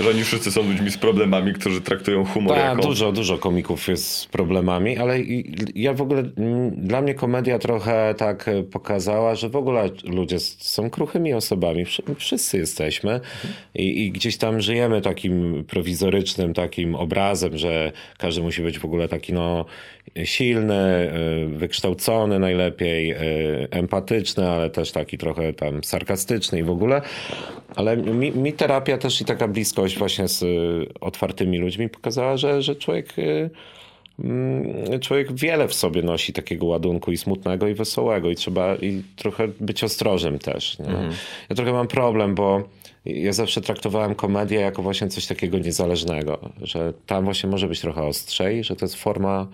[0.00, 2.82] Że oni wszyscy są ludźmi z problemami, którzy traktują humor Ta, jako...
[2.82, 5.18] Dużo, dużo komików jest z problemami, ale
[5.74, 6.22] ja w ogóle,
[6.76, 11.84] dla mnie komedia trochę tak e, pokazała, że w ogóle ludzie są kruchymi osobami.
[12.18, 13.20] Wszyscy jesteśmy
[13.74, 19.08] I, i gdzieś tam żyjemy takim prowizorycznym takim obrazem, że każdy musi być w ogóle
[19.08, 19.64] taki no
[20.24, 21.10] silny, e,
[21.46, 23.16] wykształcony najlepiej, e,
[23.70, 27.02] empatyczny, ale też taki trochę tam sarkastyczny i w ogóle.
[27.76, 30.44] Ale mi, mi terapia też i taka bliskość właśnie z
[31.00, 33.50] otwartymi ludźmi pokazała, że, że człowiek e,
[34.24, 39.02] mm, człowiek wiele w sobie nosi takiego ładunku i smutnego i wesołego i trzeba i
[39.16, 40.80] trochę być ostrożnym też.
[40.80, 41.10] Mhm.
[41.50, 42.62] Ja trochę mam problem, bo
[43.04, 48.02] ja zawsze traktowałem komedię jako właśnie coś takiego niezależnego, że tam właśnie może być trochę
[48.02, 49.48] ostrzej, że to jest forma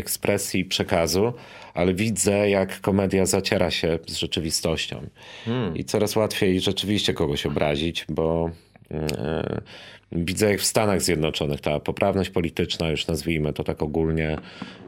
[0.00, 1.32] ekspresji przekazu,
[1.74, 5.06] ale widzę, jak komedia zaciera się z rzeczywistością.
[5.44, 5.76] Hmm.
[5.76, 8.50] I coraz łatwiej rzeczywiście kogoś obrazić, bo
[8.90, 9.60] e,
[10.12, 14.36] widzę, jak w Stanach Zjednoczonych ta poprawność polityczna, już nazwijmy to tak ogólnie,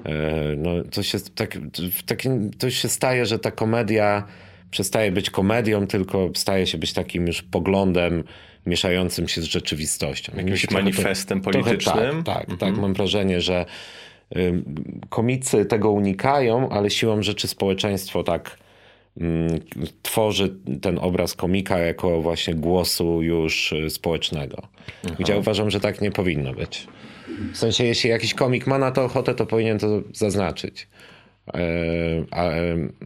[0.04, 0.10] e,
[0.56, 1.58] no, to, się, tak,
[2.06, 2.22] tak,
[2.58, 4.26] to się staje, że ta komedia
[4.70, 8.24] przestaje być komedią, tylko staje się być takim już poglądem
[8.66, 10.32] mieszającym się z rzeczywistością.
[10.36, 12.24] Jakimś manifestem politycznym?
[12.24, 12.58] Tak, tak, tak, mhm.
[12.58, 12.80] tak.
[12.82, 13.64] Mam wrażenie, że
[15.08, 18.58] komicy tego unikają, ale siłą rzeczy społeczeństwo tak
[19.20, 19.60] mm,
[20.02, 24.62] tworzy ten obraz komika jako właśnie głosu już y, społecznego.
[25.18, 26.86] Gdzie uważam, że tak nie powinno być.
[27.52, 30.88] W sensie, jeśli jakiś komik ma na to ochotę, to powinien to zaznaczyć.
[31.54, 31.60] E,
[32.30, 32.50] A,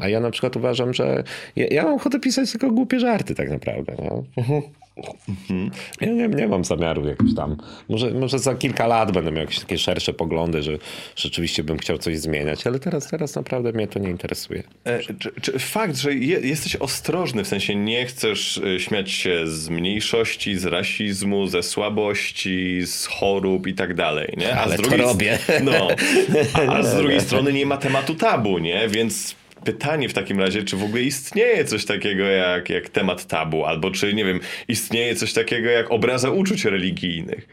[0.01, 1.25] a ja na przykład uważam, że
[1.57, 3.97] ja, ja mam ochotę pisać tylko głupie żarty tak naprawdę.
[3.99, 4.23] No.
[6.01, 7.57] Ja nie, nie mam zamiaru jakoś tam.
[7.89, 10.79] Może, może za kilka lat będę miał jakieś takie szersze poglądy, że
[11.17, 14.63] rzeczywiście bym chciał coś zmieniać, ale teraz, teraz naprawdę mnie to nie interesuje.
[14.85, 19.47] E, czy, czy fakt, że je, jesteś ostrożny, w sensie nie chcesz e, śmiać się
[19.47, 24.57] z mniejszości, z rasizmu, ze słabości, z chorób i tak dalej, nie?
[24.57, 25.39] A Ale z drugiej, robię.
[25.63, 25.89] No,
[26.55, 28.89] a, a z drugiej strony nie ma tematu tabu, nie?
[28.89, 29.37] Więc
[29.67, 33.91] pytanie w takim razie, czy w ogóle istnieje coś takiego jak, jak temat tabu, albo
[33.91, 37.49] czy, nie wiem, istnieje coś takiego jak obraza uczuć religijnych.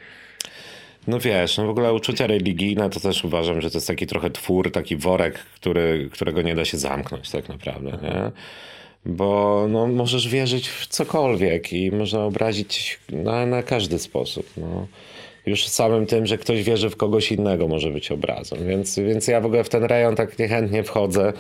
[1.07, 4.29] No wiesz, no w ogóle uczucia religijne to też uważam, że to jest taki trochę
[4.29, 8.31] twór, taki worek, który, którego nie da się zamknąć tak naprawdę, nie?
[9.05, 14.45] Bo no, możesz wierzyć w cokolwiek i można obrazić na, na każdy sposób.
[14.57, 14.87] No.
[15.45, 18.67] Już samym tym, że ktoś wierzy w kogoś innego może być obrazem.
[18.67, 21.33] Więc, więc ja w ogóle w ten rejon tak niechętnie wchodzę.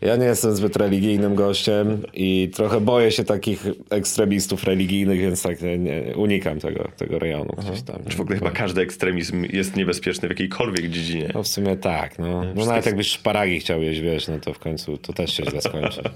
[0.00, 5.62] Ja nie jestem zbyt religijnym gościem i trochę boję się takich ekstremistów religijnych, więc tak
[5.62, 7.96] nie, nie, unikam tego, tego rejonu gdzieś tam.
[8.08, 11.30] Czy w ogóle chyba każdy ekstremizm jest niebezpieczny w jakiejkolwiek dziedzinie.
[11.34, 12.44] No w sumie tak, no.
[12.54, 15.60] no nawet jakbyś szparagi chciał jeść, wiesz, no to w końcu to też się źle
[15.60, 16.02] skończy.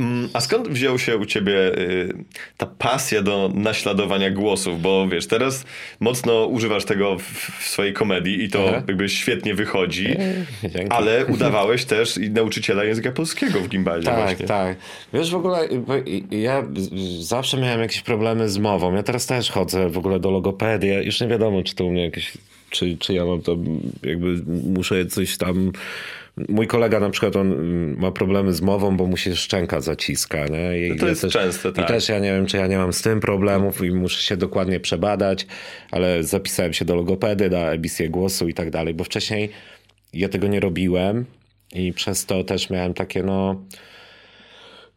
[0.00, 2.14] Mm, A skąd wziął się u ciebie y,
[2.56, 4.82] ta pasja do naśladowania głosów?
[4.82, 5.64] Bo wiesz, teraz
[6.00, 8.82] mocno używasz tego w, swojej komedii i to Aha.
[8.88, 10.16] jakby świetnie wychodzi,
[10.62, 10.90] Dzięki.
[10.90, 14.46] ale udawałeś też i nauczyciela języka polskiego w gimbazie Tak, właśnie.
[14.46, 14.76] tak.
[15.12, 15.68] Wiesz, w ogóle
[16.30, 16.62] ja
[17.20, 18.94] zawsze miałem jakieś problemy z mową.
[18.94, 20.90] Ja teraz też chodzę w ogóle do logopedii.
[21.04, 22.32] Już nie wiadomo, czy to u mnie jakieś,
[22.70, 23.56] czy, czy ja mam to
[24.02, 24.34] jakby
[24.64, 25.72] muszę coś tam...
[26.48, 30.46] Mój kolega na przykład, on mm, ma problemy z mową, bo mu się szczęka zaciska.
[30.46, 30.86] Nie?
[30.86, 31.84] I No to ja jest też, częste, tak.
[31.84, 34.36] I też ja nie wiem, czy ja nie mam z tym problemów i muszę się
[34.36, 35.46] dokładnie przebadać,
[35.90, 39.50] ale zapisałem się do logopedy, na emisję głosu i tak dalej, bo wcześniej
[40.12, 41.24] ja tego nie robiłem
[41.74, 43.62] i przez to też miałem takie no...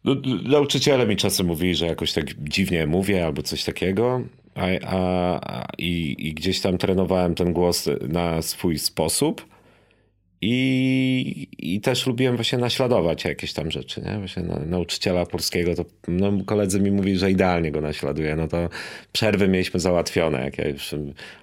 [0.04, 4.22] No, Nauczyciele mi czasem mówili, że jakoś tak dziwnie mówię albo coś takiego.
[4.54, 4.98] A, a,
[5.58, 9.51] a, i, I gdzieś tam trenowałem ten głos na swój sposób.
[10.44, 14.18] I, I też lubiłem właśnie naśladować jakieś tam rzeczy, nie?
[14.18, 18.36] Właśnie na, nauczyciela polskiego, to no, koledzy mi mówili, że idealnie go naśladuję.
[18.36, 18.68] No to
[19.12, 20.44] przerwy mieliśmy załatwione.
[20.44, 20.94] Jak ja już,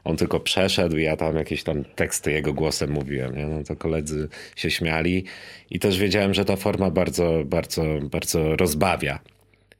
[0.03, 3.45] on tylko przeszedł i ja tam jakieś tam teksty jego głosem mówiłem, nie?
[3.47, 5.23] No to koledzy się śmiali.
[5.71, 9.19] I też wiedziałem, że ta forma bardzo, bardzo, bardzo rozbawia.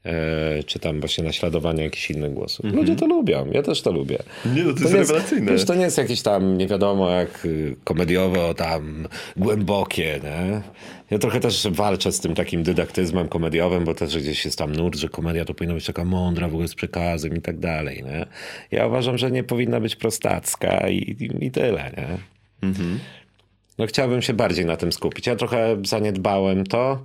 [0.06, 2.66] E, czy tam właśnie naśladowanie jakichś innych głosów.
[2.74, 4.18] Ludzie to lubią, ja też to lubię.
[4.56, 5.52] Nie, no to jest rewelacyjne.
[5.52, 10.62] Wiesz, to nie jest jakieś tam, nie wiadomo jak y, komediowo, tam głębokie, nie?
[11.12, 14.96] Ja trochę też walczę z tym takim dydaktyzmem komediowym, bo też gdzieś jest tam nurt,
[14.96, 18.26] że komedia to powinna być taka mądra, w ogóle z przekazem i tak dalej, nie?
[18.72, 22.18] Ja uważam, że nie powinna być prostacka i, i, i tyle, nie?
[23.78, 25.28] No chciałbym się bardziej na tym skupić.
[25.28, 27.00] Ja trochę zaniedbałem to.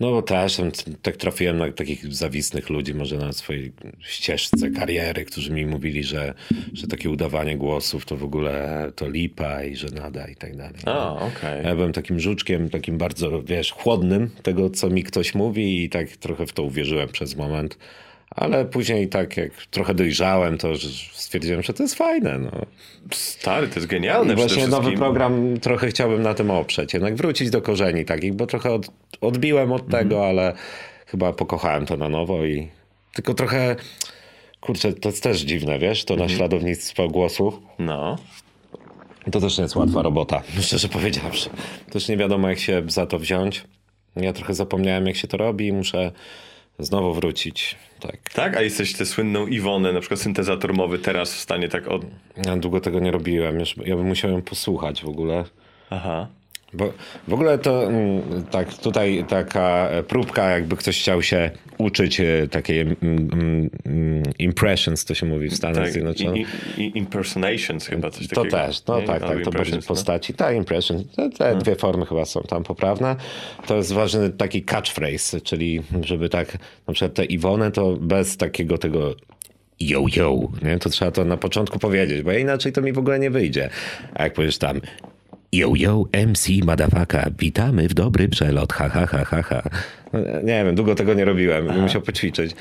[0.00, 0.60] No bo też
[1.02, 6.34] tak trafiłem na takich zawisnych ludzi, może na swojej ścieżce kariery, którzy mi mówili, że,
[6.72, 10.80] że takie udawanie głosów to w ogóle to lipa i że nada i tak dalej.
[10.86, 11.64] A, okej.
[11.64, 16.08] Ja byłem takim żuczkiem, takim bardzo, wiesz, chłodnym tego, co mi ktoś mówi i tak
[16.10, 17.78] trochę w to uwierzyłem przez moment.
[18.30, 20.72] Ale później tak jak trochę dojrzałem, to
[21.12, 22.38] stwierdziłem, że to jest fajne.
[22.38, 22.50] No.
[23.12, 26.94] Stary, to jest genialne właśnie nowy program trochę chciałbym na tym oprzeć.
[26.94, 28.86] Jednak wrócić do korzeni takich, bo trochę od,
[29.20, 30.04] odbiłem od Mhm.
[30.04, 30.52] tego, ale
[31.06, 32.68] chyba pokochałem to na nowo i
[33.14, 33.76] tylko trochę,
[34.60, 36.18] kurczę, to jest też dziwne, wiesz, Mhm.
[36.18, 37.54] to naśladownictwo głosów.
[37.78, 38.16] No.
[39.32, 41.50] To też nie jest łatwa robota, szczerze powiedziawszy.
[41.92, 43.64] Też nie wiadomo, jak się za to wziąć.
[44.16, 46.12] Ja trochę zapomniałem, jak się to robi i muszę
[46.78, 47.76] znowu wrócić.
[48.00, 48.16] Tak.
[48.34, 48.56] Tak?
[48.56, 52.02] A jesteś tę słynną Iwonę, na przykład syntezator mowy, teraz w stanie tak od...
[52.46, 53.60] Ja długo tego nie robiłem.
[53.60, 55.44] Już, ja bym musiał ją posłuchać w ogóle.
[55.90, 56.26] Aha.
[56.74, 56.92] Bo
[57.28, 62.80] w ogóle to mm, tak tutaj taka próbka, jakby ktoś chciał się uczyć e, takiej
[62.80, 66.46] mm, mm, impressions, to się mówi w Stanach Tak, Zjednoczonych.
[66.78, 68.56] i, i, impersonations chyba coś To takiego.
[68.56, 69.06] też, no Nie?
[69.06, 69.82] tak, Albo tak, to bardziej no.
[69.82, 70.34] postaci.
[70.34, 71.04] Tak, impression.
[71.16, 73.16] Te, te dwie formy chyba są tam poprawne.
[73.66, 76.58] To jest ważny taki catchphrase, czyli żeby tak,
[76.88, 79.14] na przykład te Iwony to bez takiego tego
[79.80, 80.78] yo yo, nie?
[80.78, 83.70] to trzeba to na początku powiedzieć, bo inaczej to mi w ogóle nie wyjdzie.
[84.14, 84.80] A jak powiesz tam
[85.54, 89.62] Yo, yo, MC Madafaka, witamy w dobry przelot, ha, ha, ha, ha, ha.
[90.12, 92.52] No, nie wiem, długo tego nie robiłem, bym musiał poćwiczyć.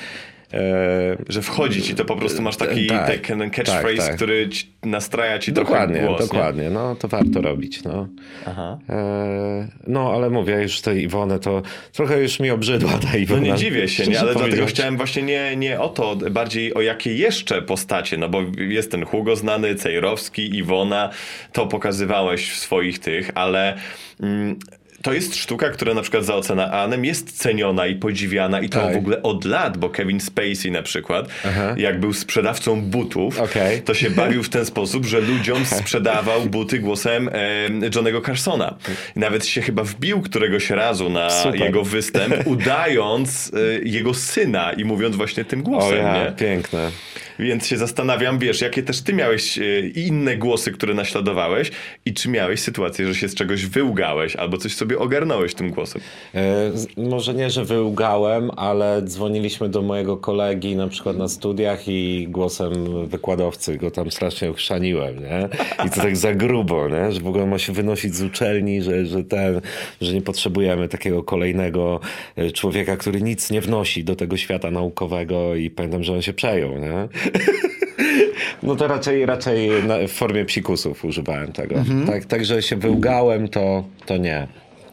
[0.54, 4.16] E, Że wchodzi ci to po prostu masz taki Tak, tak, ten catchphrase, tak, tak.
[4.16, 6.22] który ci nastraja ci dokładnie, głos.
[6.22, 6.28] nie?
[6.28, 6.70] dokładnie.
[6.70, 7.84] No to warto robić.
[7.84, 8.08] No.
[8.48, 8.78] Aha.
[8.90, 11.62] E, no ale mówię już tej Iwonę, to
[11.94, 13.42] trochę już mi obrzydła ta No Iwona.
[13.42, 14.20] nie dziwię się, nie?
[14.20, 18.42] ale dlatego chciałem właśnie nie, nie o to, bardziej o jakie jeszcze postacie, no bo
[18.58, 21.10] jest ten Hugo znany, Cejrowski, Iwona,
[21.52, 23.78] to pokazywałeś w swoich tych, ale
[24.22, 24.56] mm,
[25.04, 28.94] to jest sztuka, która na przykład za Oceanem jest ceniona i podziwiana i to Tak.
[28.94, 31.74] w ogóle od lat, bo Kevin Spacey na przykład, Aha.
[31.78, 33.82] jak był sprzedawcą butów, Okej.
[33.82, 38.76] to się bawił w ten sposób, że ludziom sprzedawał buty głosem e, Johnego Carsona.
[39.16, 41.60] Nawet się chyba wbił któregoś razu na Super.
[41.62, 46.32] jego występ, udając e, jego syna i mówiąc właśnie tym O głosem, ja, nie?
[46.32, 46.92] piękne.
[47.40, 51.72] Więc się zastanawiam, wiesz, jakie też ty miałeś e, inne głosy, które naśladowałeś
[52.06, 56.02] i czy miałeś sytuację, że się z czegoś wyłgałeś albo coś sobie ogarnąłeś tym głosem.
[56.36, 62.28] E, Może nie, że wyłgałem, ale dzwoniliśmy do mojego kolegi na przykład na studiach i
[62.30, 62.74] głosem
[63.08, 65.50] wykładowcy go tam strasznie ochrzaniłem, nie?
[65.86, 67.12] I to tak za grubo, nie?
[67.12, 69.62] Że w ogóle ma się wynosić z uczelni, że, że ten,
[70.02, 72.00] że nie potrzebujemy takiego kolejnego
[72.36, 76.34] e, człowieka, który nic nie wnosi do tego świata naukowego i pamiętam, że on się
[76.34, 77.08] przejął, nie?
[78.64, 79.70] No to raczej, raczej
[80.08, 81.76] w formie psikusów używałem tego.
[82.08, 84.48] Tak, także się wyłgałem, to, to nie.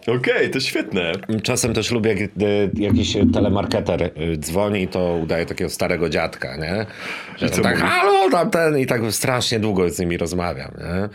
[0.07, 1.12] Okej, to świetne.
[1.43, 6.87] Czasem też lubię, gdy jakiś telemarketer y, dzwoni, to udaje takiego starego dziadka, nie?
[7.37, 7.91] Że co on tak, mówi?
[7.91, 11.09] halo, tamten i tak strasznie długo z nimi rozmawiam, nie?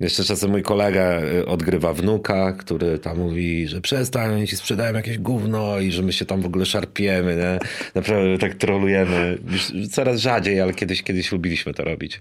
[0.00, 5.18] Jeszcze czasem mój kolega y, odgrywa wnuka, który tam mówi, że przestań, ci sprzedają jakieś
[5.18, 7.58] gówno i że my się tam w ogóle szarpiemy, nie?
[7.94, 9.38] Naprawdę tak trolujemy.
[9.50, 12.20] Już coraz rzadziej, ale kiedyś, kiedyś lubiliśmy to robić.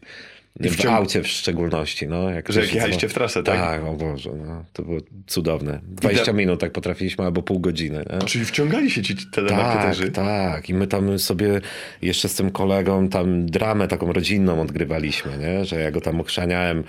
[0.60, 2.30] W wciąg- aucie w szczególności, no.
[2.30, 3.60] Jak Że jak jechaliście w trasę, tak?
[3.60, 4.66] Tak, o Boże, no.
[4.74, 5.80] To było cudowne.
[5.88, 8.28] 20 minut tak potrafiliśmy, albo pół godziny, nie?
[8.28, 10.12] Czyli wciągali się ci telemarketerzy?
[10.12, 10.70] Tak, tak.
[10.70, 11.62] I my tam sobie
[12.02, 15.66] jeszcze z tym kolegą tam dramę taką rodzinną odgrywaliśmy, nie?
[15.66, 16.84] Że ja go tam okrzaniałem,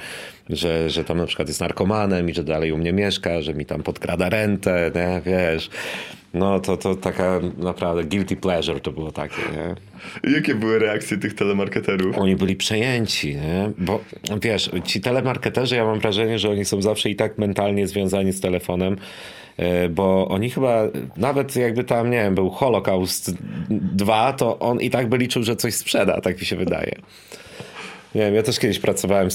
[0.51, 3.67] że, że tam na przykład jest narkomanem i że dalej u mnie mieszka, że mi
[3.67, 5.23] tam podkrada rentę, nie?
[5.27, 5.71] Wiesz.
[6.35, 9.75] No to, to taka naprawdę guilty pleasure to było takie, nie?
[10.35, 12.19] Jakie były reakcje tych telemarketerów?
[12.19, 13.71] Oni byli przejęci, nie?
[13.79, 14.01] Bo
[14.43, 18.41] wiesz, ci telemarketerzy, ja mam wrażenie, że oni są zawsze i tak mentalnie związani z
[18.41, 18.97] telefonem,
[19.57, 20.83] e, bo oni chyba,
[21.17, 23.35] nawet jakby tam, nie wiem, był Holokaust
[23.71, 26.93] 2, to on i tak by liczył, że coś sprzeda, tak mi się wydaje.
[28.17, 29.29] Nie wiem, ja też kiedyś pracowałem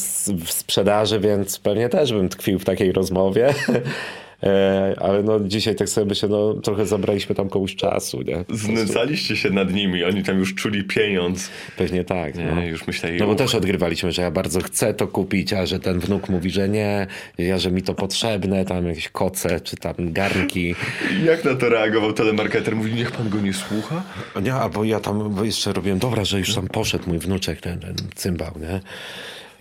[0.45, 3.53] w sprzedaży, więc pewnie też bym tkwił w takiej rozmowie.
[4.43, 8.45] E, Ale no dzisiaj tak sobie myślę, no trochę zabraliśmy tam komuś czasu, nie?
[8.49, 11.49] Znęcaliście się nad nimi, oni tam już czuli pieniądz.
[11.77, 12.35] Pewnie tak.
[12.35, 12.61] Nie, no.
[12.63, 15.99] już myśleli, No bo też odgrywaliśmy, że ja bardzo chcę to kupić, a że ten
[15.99, 20.75] wnuk mówi, że nie, ja, że mi to potrzebne, tam jakieś koce, czy tam garnki.
[21.25, 22.75] Jak na to reagował telemarketer?
[22.75, 24.03] Mówi, niech pan go nie słucha?
[24.43, 27.95] Nie, albo ja tam jeszcze robiłem, dobra, że już tam poszedł mój wnuczek, ten, ten
[28.15, 28.81] cymbał, nie?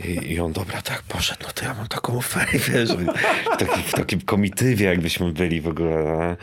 [0.05, 3.83] I, I on, dobra, tak, poszedł, no to ja mam taką ofertę, wiesz, w, taki,
[3.83, 6.37] w takim komitywie jakbyśmy byli w ogóle, no.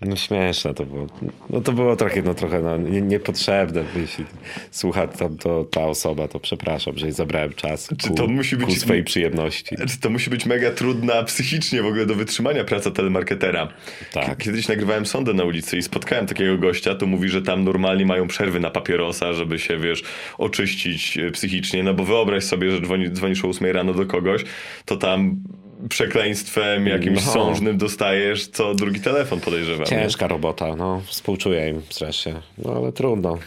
[0.00, 1.06] No śmieszne to było.
[1.50, 3.84] No to było trochę, no trochę no, nie, niepotrzebne.
[3.96, 4.24] Jeśli
[4.70, 8.56] słucha tam to, ta osoba, to przepraszam, że jej zabrałem czas Czy ku, to musi
[8.56, 9.76] być- ku swojej przyjemności.
[9.88, 13.68] Czy To musi być mega trudna psychicznie w ogóle do wytrzymania praca telemarketera.
[14.12, 14.38] Tak.
[14.38, 18.28] Kiedyś nagrywałem sondę na ulicy i spotkałem takiego gościa, to mówi, że tam normalnie mają
[18.28, 20.02] przerwy na papierosa, żeby się, wiesz,
[20.38, 24.44] oczyścić e, psychicznie, no bo wyobraź sobie, że dzwoni, dzwonisz o 8 rano do kogoś,
[24.84, 25.36] to tam
[25.88, 27.32] przekleństwem jakimś No.
[27.32, 29.80] sążnym dostajesz co drugi telefon podejrzewam.
[29.80, 29.86] nie?
[29.86, 33.38] Ciężka robota, no współczuję im strasznie, no ale trudno.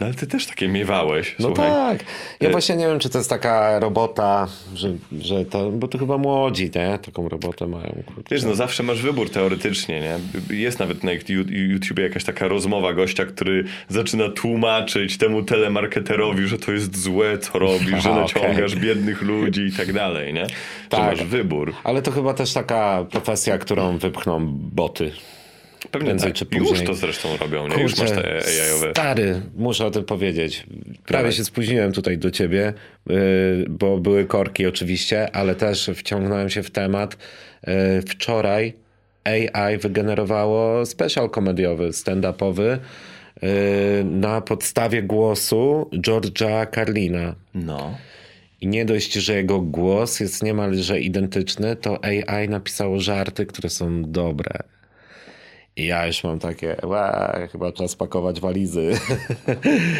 [0.00, 1.70] No ale ty też takie miewałeś, No słuchaj.
[1.70, 2.04] tak.
[2.40, 5.98] Ja E- właśnie nie wiem, czy to jest taka robota, że, że to, bo to
[5.98, 6.98] chyba młodzi, nie?
[6.98, 8.02] Taką robotę mają.
[8.06, 8.22] kurczę.
[8.30, 10.18] Wiesz, no zawsze masz wybór teoretycznie, nie?
[10.56, 11.10] Jest nawet na
[11.48, 17.58] YouTubie jakaś taka rozmowa gościa, który zaczyna tłumaczyć temu telemarketerowi, że to jest złe, co
[17.58, 18.82] robisz, że naciągasz okej.
[18.84, 20.46] biednych ludzi i tak dalej, nie?
[20.46, 20.54] Że
[20.88, 21.00] Tak.
[21.00, 21.74] masz wybór.
[21.84, 25.12] Ale to chyba też taka profesja, którą wypchną boty.
[25.94, 26.48] Pewnie Prędzej tak.
[26.50, 26.86] czy Już później.
[26.86, 27.82] to zresztą robią, nie?
[27.82, 28.90] Już masz te AI-owe.
[28.90, 30.66] Stary, muszę o tym powiedzieć.
[31.06, 32.72] Prawie się spóźniłem tutaj do ciebie,
[33.06, 33.16] yy,
[33.68, 37.16] bo były korki oczywiście, ale też wciągnąłem się w temat.
[37.66, 37.72] Yy,
[38.02, 38.74] Wczoraj
[39.24, 42.78] AI wygenerowało special komediowy, stand-upowy
[43.42, 43.48] yy,
[44.04, 47.34] na podstawie głosu George'a Carlina.
[47.54, 47.98] No.
[48.60, 54.02] I nie dość, że jego głos jest niemalże identyczny, to AI napisało żarty, które są
[54.02, 54.50] dobre.
[55.76, 58.92] I ja już mam takie, ła, chyba czas pakować walizy.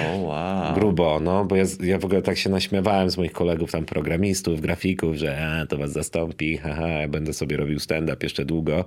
[0.06, 0.74] O, wow.
[0.78, 4.60] Grubo, no, bo ja, ja w ogóle tak się naśmiewałem z moich kolegów tam programistów,
[4.60, 8.84] grafików, że a, to was zastąpi, haha, ja będę sobie robił stand-up jeszcze długo.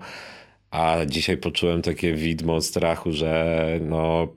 [0.72, 4.28] A dzisiaj poczułem takie widmo strachu, że no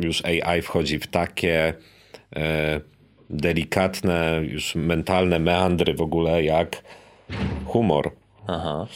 [0.00, 1.74] już AI wchodzi w takie
[2.36, 2.80] e,
[3.30, 6.82] delikatne, już mentalne meandry w ogóle, jak
[7.66, 8.10] humor.
[8.46, 8.86] Aha.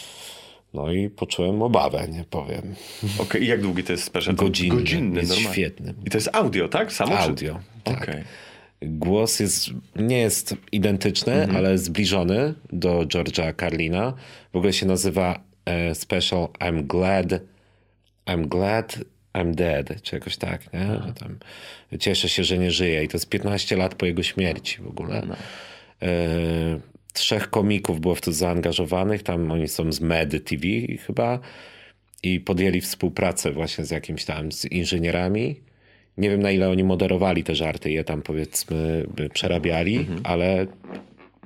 [0.77, 2.75] No i poczułem obawę, nie powiem.
[3.19, 4.35] Okej, i jak długi to jest special?
[4.35, 4.77] Godzinny.
[4.77, 5.55] Godzinny, Jest normalnie.
[5.55, 5.95] świetny.
[6.07, 6.93] I to jest audio, tak?
[6.93, 7.19] Samo?
[7.19, 8.03] Audio, tak.
[8.03, 8.25] Okej.
[8.83, 14.13] Głos jest, nie jest identyczny, ale zbliżony do George'a Carlina.
[14.53, 17.27] W ogóle się nazywa e, special I'm glad,
[18.27, 18.99] I'm glad
[19.35, 20.87] I'm dead, czy jakoś tak, nie?
[21.07, 21.39] Że tam,
[22.01, 25.23] cieszę się, że nie żyje i to jest 15 lat po jego śmierci w ogóle.
[26.03, 26.09] E,
[27.17, 30.67] trzech komików było w to zaangażowanych, tam oni są z Med TV
[31.07, 31.39] chyba
[32.23, 35.61] i podjęli współpracę właśnie z jakimś tam, z inżynierami.
[36.19, 40.67] Nie wiem na ile oni moderowali te żarty, je tam powiedzmy przerabiali, ale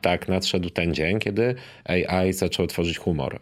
[0.01, 1.55] tak nadszedł ten dzień, kiedy
[1.85, 3.41] AI zaczął tworzyć humor.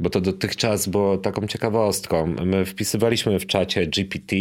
[0.00, 2.34] Bo to dotychczas było taką ciekawostką.
[2.44, 4.36] My wpisywaliśmy w czacie GPT.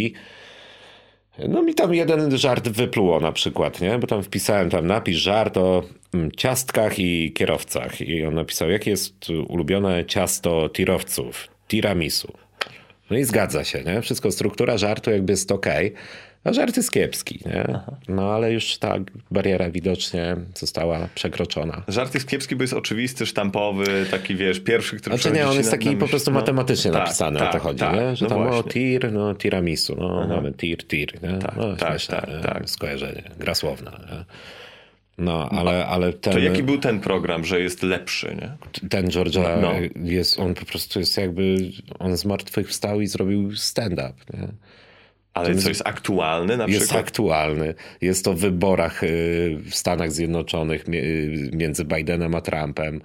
[1.47, 3.99] No mi tam jeden żart wypluło na przykład, nie?
[3.99, 5.83] Bo tam wpisałem tam napisz żart o
[6.13, 8.01] mm, ciastkach i kierowcach.
[8.01, 11.47] I on napisał, jakie jest ulubione ciasto tirowców?
[11.67, 12.33] Tiramisu.
[13.09, 14.01] No i zgadza się, nie?
[14.01, 15.93] Wszystko, struktura żartu jakby jest okej,
[16.47, 17.79] a żart jest kiepski, nie?
[18.07, 18.95] No ale już ta
[19.31, 21.83] bariera widocznie została przekroczona.
[21.87, 25.71] Żart jest kiepski, bo jest oczywisty, sztampowy, taki wiesz, pierwszy, który Znaczy nie, on jest
[25.71, 26.39] taki po prostu No.
[26.39, 27.95] matematycznie Tak, napisany, o tak, to chodzi, tak.
[27.95, 28.15] nie?
[28.15, 28.71] Że No tam o właśnie.
[28.71, 31.39] tir, no tiramisu, no mamy tir, tir, nie?
[31.57, 32.39] no, tak, śmieszne, tak, nie?
[32.41, 32.69] tak.
[32.69, 33.91] skojarzenie, gra słowna.
[33.91, 34.25] Nie?
[35.17, 38.51] No, ale, ale ten, To jaki był ten program, że jest lepszy, nie?
[38.89, 39.73] ten Georgia No.
[39.95, 41.57] jest, on po prostu jest jakby,
[41.99, 44.47] on z martwych wstał i zrobił stand-up, nie?
[45.39, 46.99] Ale co jest aktualny na Jest przykład?
[47.03, 47.73] aktualny.
[48.01, 49.07] Jest to w wyborach y,
[49.69, 53.01] w Stanach Zjednoczonych y, między Bidenem a Trumpem.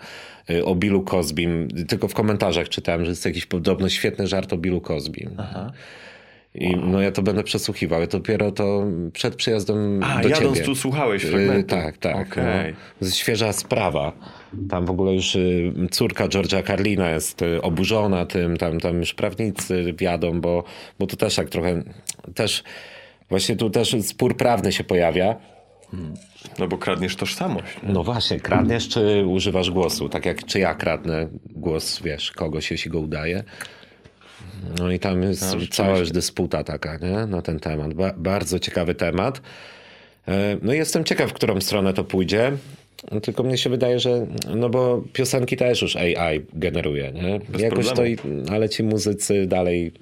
[0.50, 1.68] Y, O Billu Cosbym.
[1.88, 5.36] Tylko w komentarzach czytałem, że jest jakiś podobno świetny żart o Billu Cosbym.
[6.54, 8.00] I no ja to będę przesłuchiwał.
[8.00, 10.66] Ja dopiero to przed przyjazdem A, do jadąc ciebie.
[10.66, 11.68] tu słuchałeś Y, fragmentu.
[11.68, 12.28] Tak, tak.
[12.32, 12.74] Okej.
[13.00, 13.10] No.
[13.10, 14.12] Świeża sprawa.
[14.70, 19.14] Tam w ogóle już y, córka George'a Carlina jest y, oburzona tym, tam, tam już
[19.14, 20.64] prawnicy wiadą, bo,
[20.98, 21.82] bo tu też tak trochę,
[22.34, 22.64] też
[23.28, 25.36] właśnie tu też spór prawny się pojawia.
[26.58, 27.76] No bo kradniesz tożsamość.
[27.82, 30.08] No właśnie, kradniesz czy używasz głosu?
[30.08, 33.44] Tak jak czy ja kradnę głos, wiesz, kogoś, jeśli go udaje.
[34.78, 37.26] No i tam jest cała już dysputa taka, nie?
[37.26, 37.94] Na ten temat.
[37.94, 39.40] Ba- bardzo ciekawy temat.
[40.28, 42.52] E, No i jestem ciekaw, w którą stronę to pójdzie.
[43.22, 47.40] Tylko mnie się wydaje, że no bo piosenki też już AI generuje, nie?
[47.58, 48.16] Jakoś to, i,
[48.50, 49.92] ale ci muzycy dalej,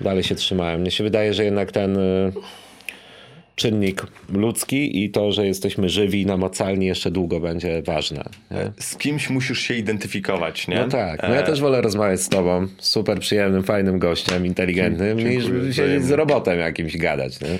[0.00, 0.78] dalej się trzymają.
[0.78, 2.32] Mnie się wydaje, że jednak ten y,
[3.54, 4.02] czynnik
[4.32, 8.24] ludzki i to, że jesteśmy żywi i namacalni jeszcze długo będzie ważne.
[8.50, 8.72] Nie?
[8.80, 10.76] Z kimś musisz się identyfikować, nie?
[10.76, 15.18] No tak, no ja E, też wolę rozmawiać z tobą, super przyjemnym, fajnym gościem, inteligentnym,
[15.18, 17.38] niż Dziękuję siedzieć z robotem jakimś gadać.
[17.40, 17.58] Nie?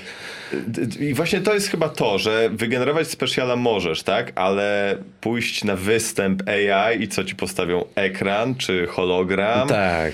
[1.07, 4.31] I właśnie to jest chyba to, że wygenerować specjala możesz, tak?
[4.35, 7.85] Ale pójść na występ AI i co ci postawią?
[7.95, 9.67] Ekran czy hologram?
[9.67, 10.13] Tak.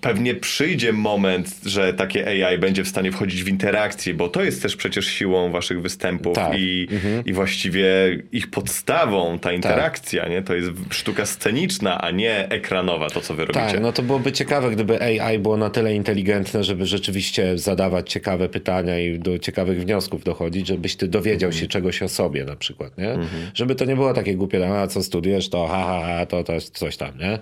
[0.00, 4.62] Pewnie przyjdzie moment, że takie AI będzie w stanie wchodzić w interakcję, bo to jest
[4.62, 6.58] też przecież siłą waszych występów Tak.
[6.58, 6.88] i,
[7.24, 7.86] i właściwie
[8.32, 10.42] ich podstawą ta interakcja, nie?
[10.42, 13.66] To jest sztuka sceniczna, a nie ekranowa to, co wy robicie.
[13.66, 18.48] Tak, no to byłoby ciekawe, gdyby AI było na tyle inteligentne, żeby rzeczywiście zadawać ciekawe
[18.48, 22.98] pytania i do ciekawych wniosków dochodzić, żebyś ty dowiedział się czegoś o sobie na przykład,
[22.98, 23.18] nie?
[23.54, 26.52] Żeby to nie było takie głupie, a co studiujesz, to ha, ha, ha, to, to
[26.52, 27.38] jest coś tam, nie?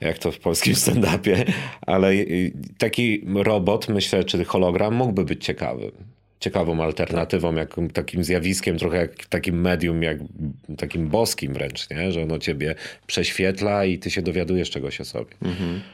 [0.00, 1.44] Jak to w polskim stand-upie.
[1.88, 5.92] Ale y, taki robot, myślę, czy hologram mógłby być ciekawy.
[6.40, 10.18] Ciekawą alternatywą, jak, takim zjawiskiem, trochę jak takim medium, jak
[10.76, 12.12] takim boskim wręcz, nie?
[12.12, 12.74] że ono ciebie
[13.06, 15.30] prześwietla i ty się dowiadujesz czegoś o sobie.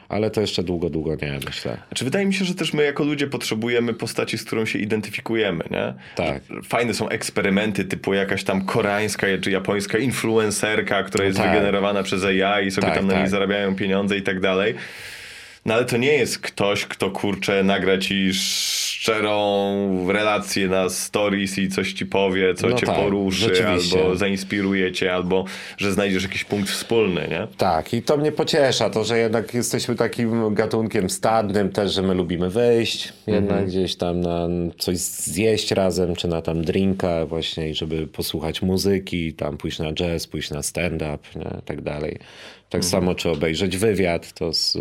[0.09, 1.77] Ale to jeszcze długo, długo nie, myślę.
[1.87, 5.63] Znaczy, wydaje mi się, że też my jako ludzie potrzebujemy postaci, z którą się identyfikujemy,
[5.71, 5.93] nie?
[6.15, 6.43] Tak.
[6.63, 11.49] Fajne są eksperymenty typu jakaś tam koreańska czy japońska influencerka, która jest tak.
[11.51, 13.31] wygenerowana przez AI i sobie Tak, tam na niej tak.
[13.31, 14.75] zarabiają pieniądze i tak dalej.
[15.65, 21.69] No ale to nie jest ktoś, kto kurczę nagra ci szczerą relację na stories i
[21.69, 25.45] coś ci powie, co No cię tak, poruszy, albo zainspiruje cię, albo
[25.77, 27.47] że znajdziesz jakiś punkt wspólny, nie?
[27.57, 32.13] Tak, i to mnie pociesza, to, że jednak jesteśmy takim gatunkiem stadnym też, że my
[32.13, 34.47] lubimy wyjść jednak gdzieś tam na
[34.77, 40.27] coś zjeść razem, czy na tam drinka właśnie, żeby posłuchać muzyki, tam pójść na jazz,
[40.27, 42.19] pójść na stand-up, nie, tak dalej.
[42.69, 44.77] Tak samo czy obejrzeć wywiad, to z,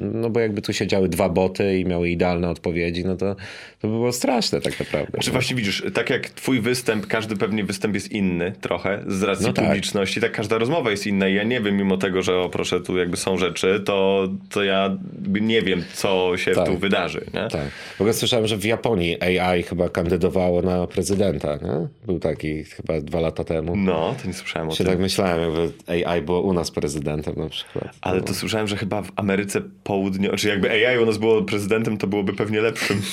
[0.00, 3.34] no bo jakby tu siedziały dwa boty i miały idealne odpowiedzi, no to,
[3.80, 5.18] to by było straszne tak naprawdę.
[5.18, 9.46] Czy właśnie widzisz, tak jak twój występ, każdy pewnie występ jest inny trochę z racji
[9.46, 9.64] No tak.
[9.64, 12.80] publiczności, tak każda rozmowa jest inna i ja nie wiem, mimo tego, że o proszę,
[12.80, 14.98] tu jakby są rzeczy, to, to ja
[15.40, 16.66] nie wiem, co się Tak.
[16.66, 17.48] tu wydarzy, nie?
[17.48, 17.68] Tak.
[17.96, 21.88] W ogóle słyszałem, że w Japonii AI chyba kandydowało na prezydenta, nie?
[22.06, 23.76] Był taki chyba dwa lata temu.
[23.76, 24.86] No, to nie słyszałem o Się tym.
[24.86, 27.96] tak myślałem, jakby AI było u nas prezydentem na przykład.
[28.00, 31.98] Ale to słyszałem, że chyba w Ameryce Południowej, czy jakby AI u nas było prezydentem,
[31.98, 33.02] to byłoby pewnie lepszym.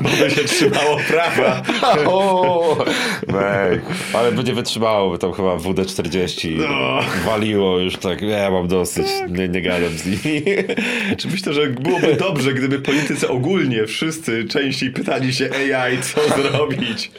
[0.00, 1.62] Bo by się trzymało prawa.
[2.06, 2.84] O,
[3.28, 3.80] wej.
[4.14, 7.00] Ale by nie wytrzymało, by tam chyba WD-40 No.
[7.26, 10.42] waliło już tak, ja mam dosyć, nie, nie gadam z nimi.
[11.18, 17.10] Czy myślę, że byłoby dobrze, gdyby politycy ogólnie wszyscy częściej pytali się AI, co zrobić?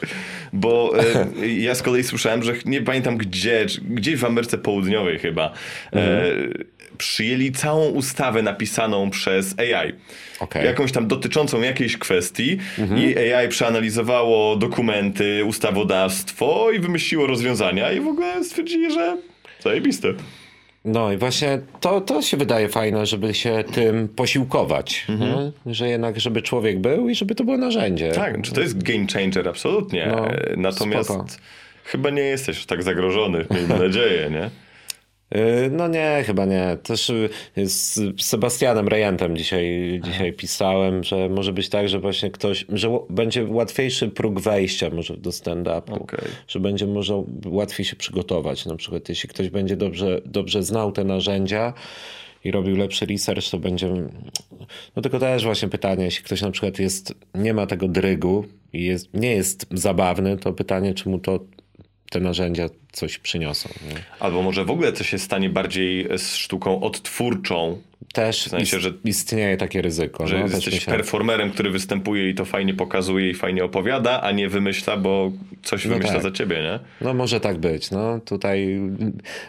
[0.52, 0.92] Bo
[1.42, 5.52] e, ja z kolei słyszałem, że nie pamiętam gdzie, gdzieś w Ameryce Południowej chyba,
[5.92, 6.24] e,
[6.98, 9.92] przyjęli całą ustawę napisaną przez AI.
[10.40, 10.66] Okej.
[10.66, 12.58] Jakąś tam dotyczącą jakiejś kwestii
[12.96, 19.16] i AI przeanalizowało dokumenty, ustawodawstwo i wymyśliło rozwiązania i w ogóle stwierdzili, że
[19.60, 20.14] zajebiste.
[20.84, 25.06] No i właśnie to, to się wydaje fajne, żeby się tym posiłkować.
[25.08, 25.52] Mhm.
[25.66, 28.12] Że jednak, żeby człowiek był i żeby to było narzędzie.
[28.12, 29.48] Tak, czy to jest game changer?
[29.48, 30.06] Absolutnie.
[30.16, 31.26] No, Natomiast spoko.
[31.84, 34.50] chyba nie jesteś tak zagrożony, miejmy nadzieję, nie?
[35.36, 36.78] Y, No nie, chyba nie.
[36.82, 42.66] Też y, z Sebastianem Rejentem dzisiaj, dzisiaj pisałem, że może być tak, że właśnie ktoś,
[42.68, 46.02] że będzie łatwiejszy próg wejścia może do stand-upu.
[46.02, 46.28] Okej.
[46.48, 47.14] Że będzie można
[47.46, 48.66] łatwiej się przygotować.
[48.66, 51.72] Na przykład jeśli ktoś będzie dobrze, dobrze znał te narzędzia
[52.44, 53.92] i robił lepszy research, to będzie...
[54.96, 58.84] No tylko też właśnie pytanie, jeśli ktoś na przykład jest, nie ma tego drygu i
[58.84, 61.40] jest, nie jest zabawny, to pytanie, czy mu to
[62.10, 63.68] te narzędzia coś przyniosą.
[63.88, 63.94] Nie?
[64.20, 67.78] Albo może w ogóle to się stanie bardziej z sztuką odtwórczą,
[68.12, 70.26] Też W sensie, że- istnieje takie ryzyko.
[70.26, 74.48] że no, jesteś performerem, który występuje i to fajnie pokazuje i fajnie opowiada, a nie
[74.48, 75.32] wymyśla, bo
[75.62, 76.22] coś No wymyśla tak.
[76.22, 76.78] za ciebie, nie?
[77.00, 77.90] No może tak być.
[77.90, 78.80] No tutaj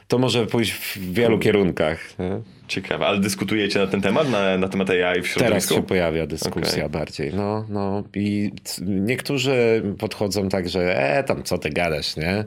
[0.08, 2.20] to może pójść w wielu kierunkach.
[2.20, 2.42] Nie?
[2.70, 5.74] Ciekawe, ale dyskutujecie na ten temat, na, na temat AI w Teraz środowisku?
[5.74, 6.90] się pojawia dyskusja Okej.
[6.90, 7.32] bardziej.
[7.34, 8.52] No, no i
[8.86, 12.44] niektórzy podchodzą tak, że e, tam co ty gadasz, nie?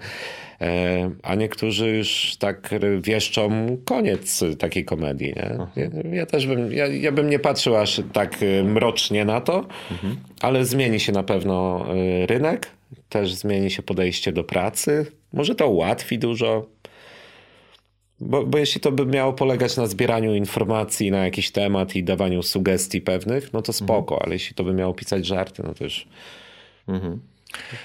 [0.61, 2.71] E, a niektórzy już tak
[3.01, 5.59] wieszczą koniec takiej komedii, nie?
[5.77, 9.67] Ja, ja też bym, ja, ja bym nie patrzył aż tak e, mrocznie na to,
[10.41, 11.87] ale zmieni się na pewno
[12.23, 12.71] e, rynek,
[13.09, 15.07] też zmieni się podejście do pracy.
[15.33, 16.67] Może to ułatwi dużo.
[18.25, 22.43] Bo, bo jeśli to by miało polegać na zbieraniu informacji na jakiś temat i dawaniu
[22.43, 26.07] sugestii pewnych, no to spoko, ale jeśli to by miało pisać żarty, no to już...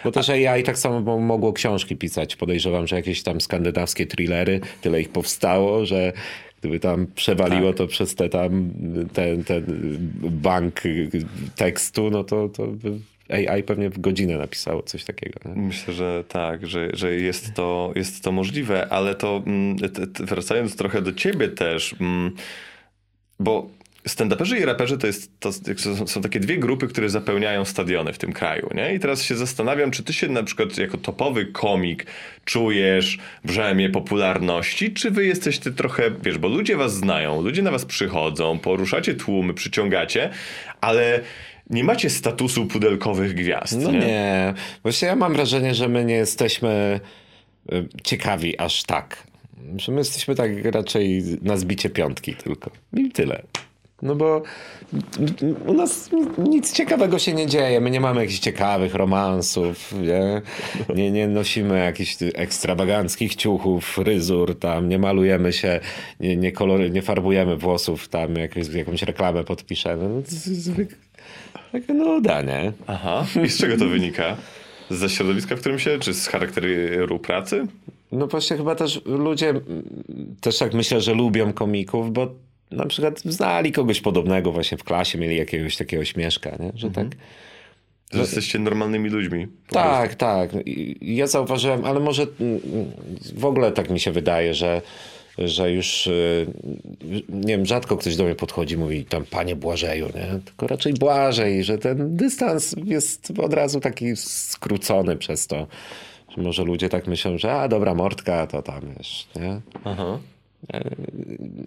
[0.04, 2.36] Bo też AI tak samo mo- mogło książki pisać.
[2.36, 6.14] Podejrzewam, że jakieś tam skandynawskie thrillery, tyle ich powstało, że
[6.60, 8.72] gdyby tam przewaliło to przez te tam,
[9.14, 9.64] ten, ten
[10.22, 10.82] bank
[11.56, 13.00] tekstu, no to, to by
[13.30, 15.40] AI pewnie w godzinę napisało coś takiego.
[15.46, 15.62] Nie?
[15.62, 19.76] Myślę, że tak, że, że jest, to, jest to możliwe, ale to mm,
[20.20, 22.32] wracając trochę do ciebie też, mm,
[23.40, 23.70] bo
[24.08, 25.52] stand-uperzy i raperzy to, jest, to
[26.08, 28.96] są, takie dwie grupy, które zapełniają stadiony w tym kraju, nie?
[28.96, 32.06] I teraz się zastanawiam, czy ty się na przykład jako topowy komik
[32.46, 37.86] czujesz brzemię popularności, czy wy jesteście trochę, wiesz, bo ludzie was znają, ludzie na was
[37.86, 40.30] przychodzą, poruszacie tłumy, przyciągacie,
[40.82, 41.22] ale
[41.70, 44.54] nie macie statusu pudelkowych gwiazd, No nie.
[44.84, 47.00] Właśnie ja mam wrażenie, że my nie jesteśmy
[47.74, 49.28] y, ciekawi aż tak.
[49.78, 52.72] Że my jesteśmy tak raczej na zbicie piątki tylko.
[52.94, 53.44] I tyle.
[54.02, 54.44] No bo
[55.66, 57.82] u nas nic ciekawego się nie dzieje.
[57.82, 60.42] My nie mamy jakichś ciekawych romansów, nie,
[60.96, 65.80] nie, nie nosimy jakichś ekstrawaganckich ciuchów, fryzur tam, nie malujemy się,
[66.20, 70.10] nie, nie, kolory, nie farbujemy włosów tam, jakąś, jakąś reklamę podpiszemy.
[70.10, 70.22] No,
[71.72, 72.72] Taka nuda, nie?
[72.88, 73.26] Aha.
[73.46, 74.38] I z czego to wynika?
[74.90, 77.68] Ze środowiska, w którym się, czy z charakteru pracy?
[78.12, 79.54] No właśnie chyba też ludzie
[80.42, 82.28] też tak myślę, że lubią komików, bo
[82.72, 86.72] na przykład znali kogoś podobnego właśnie w klasie, mieli jakiegoś takiego śmieszka, nie?
[86.76, 87.08] że tak.
[88.14, 89.48] Że jesteście normalnymi ludźmi.
[89.70, 90.54] Tak, tak.
[90.68, 92.28] I- i Ja zauważyłem, ale może
[93.36, 94.82] w ogóle tak mi się wydaje, że,
[95.38, 96.48] że już y,
[97.30, 100.40] nie wiem, rzadko ktoś do mnie podchodzi i mówi tam panie Błażeju, nie?
[100.46, 105.68] Tylko raczej Błażej, że ten dystans jest od razu taki skrócony przez to.
[106.38, 109.62] Że może ludzie tak myślą, że a dobra mordka, to tam wiesz, nie?
[109.84, 110.20] Aha.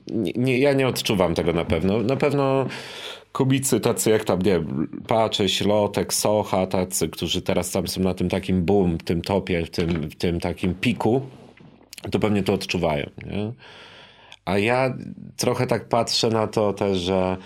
[0.07, 2.03] nie, nie, ja nie odczuwam tego na pewno.
[2.03, 2.67] Na pewno
[3.33, 8.15] komicy tacy jak tam, nie wiem, Paczyś, Lotek, Socha, tacy, którzy teraz tam są na
[8.15, 11.23] tym takim boom, w tym topie, w tym, w tym takim piku,
[12.11, 13.53] to pewnie to odczuwają, nie?
[14.45, 14.95] A ja
[15.37, 17.37] trochę tak patrzę na to też, że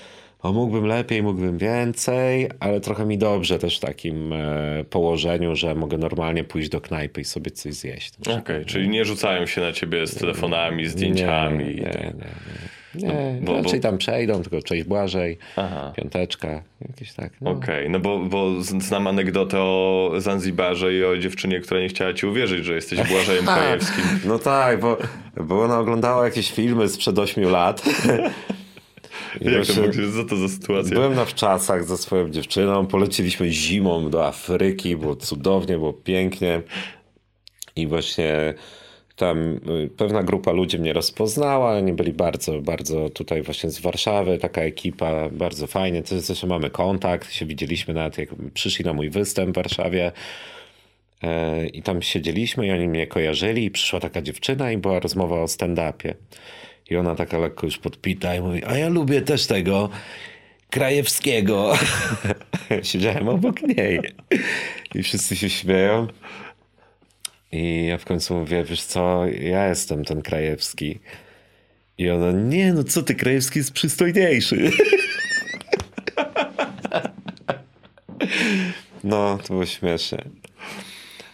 [0.42, 5.74] o, mógłbym lepiej, mógłbym więcej, ale trochę mi dobrze też w takim e, położeniu, że
[5.74, 8.14] mogę normalnie pójść do knajpy i sobie coś zjeść.
[8.38, 11.64] Okej, czyli nie rzucają się na ciebie z telefonami, zdjęciami.
[11.64, 12.02] Nie, i nie, tak.
[12.02, 12.63] nie, nie.
[12.94, 15.92] Nie bo- bo- raczej tam przejdą, tylko cześć Błażej, Aha.
[15.96, 17.32] piąteczka, jakieś tak.
[17.40, 17.50] No.
[17.50, 22.26] Okej, no bo, bo znam anegdotę o Zanzibarze i o dziewczynie, która nie chciała ci
[22.26, 24.04] uwierzyć, że jesteś Błażejem Krajewskim.
[24.24, 24.96] No tak, bo,
[25.36, 27.82] bo ona oglądała jakieś filmy sprzed 8 lat.
[29.40, 30.94] I Jak to, mogło- co to za sytuacja?
[30.94, 36.62] Byłem na wczasach ze swoją dziewczyną, poleciliśmy zimą do Afryki, było cudownie, było pięknie
[37.76, 38.54] i właśnie
[39.16, 44.38] tam y, pewna grupa ludzi mnie rozpoznała, oni byli bardzo, bardzo tutaj właśnie z Warszawy,
[44.38, 49.50] taka ekipa, bardzo fajnie, zresztą mamy kontakt, się widzieliśmy nawet jak przyszli na mój występ
[49.50, 50.12] w Warszawie
[51.24, 55.42] E, i tam siedzieliśmy i oni mnie kojarzyli i przyszła taka dziewczyna i była rozmowa
[55.42, 56.14] o stand-upie.
[56.90, 59.88] I ona taka lekko już podpita i mówi, a ja lubię też tego
[60.70, 61.72] Krajewskiego.
[62.82, 64.00] Siedziałem obok niej
[64.94, 66.06] i wszyscy się śmieją.
[67.54, 71.00] I ja w końcu mówię, wiesz co, ja jestem ten Krajewski.
[71.98, 74.70] I ona, nie no co ty, Krajewski jest przystojniejszy.
[79.04, 80.24] No, to było śmieszne.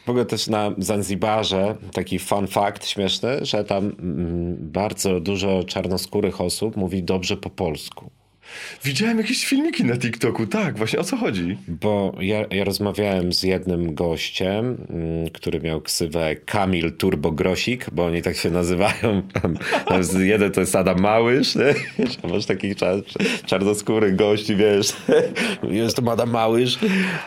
[0.06, 6.40] W ogóle też na Zanzibarze taki fun fact śmieszny, że tam mm, bardzo dużo czarnoskórych
[6.40, 8.10] osób mówi dobrze po polsku.
[8.84, 11.58] Widziałem jakieś filmiki na TikToku, tak, właśnie o co chodzi?
[11.68, 18.22] Bo ja, ja rozmawiałem z jednym gościem, mm, który miał ksywę Kamil Turbogrosik, bo oni
[18.22, 19.22] tak się nazywają.
[20.18, 21.74] Jeden to jest Adam Małysz, nie?
[22.30, 22.96] masz takich czar,
[23.46, 24.92] czarnoskórych gości, wiesz.
[25.70, 26.78] Jest to Adam Małysz,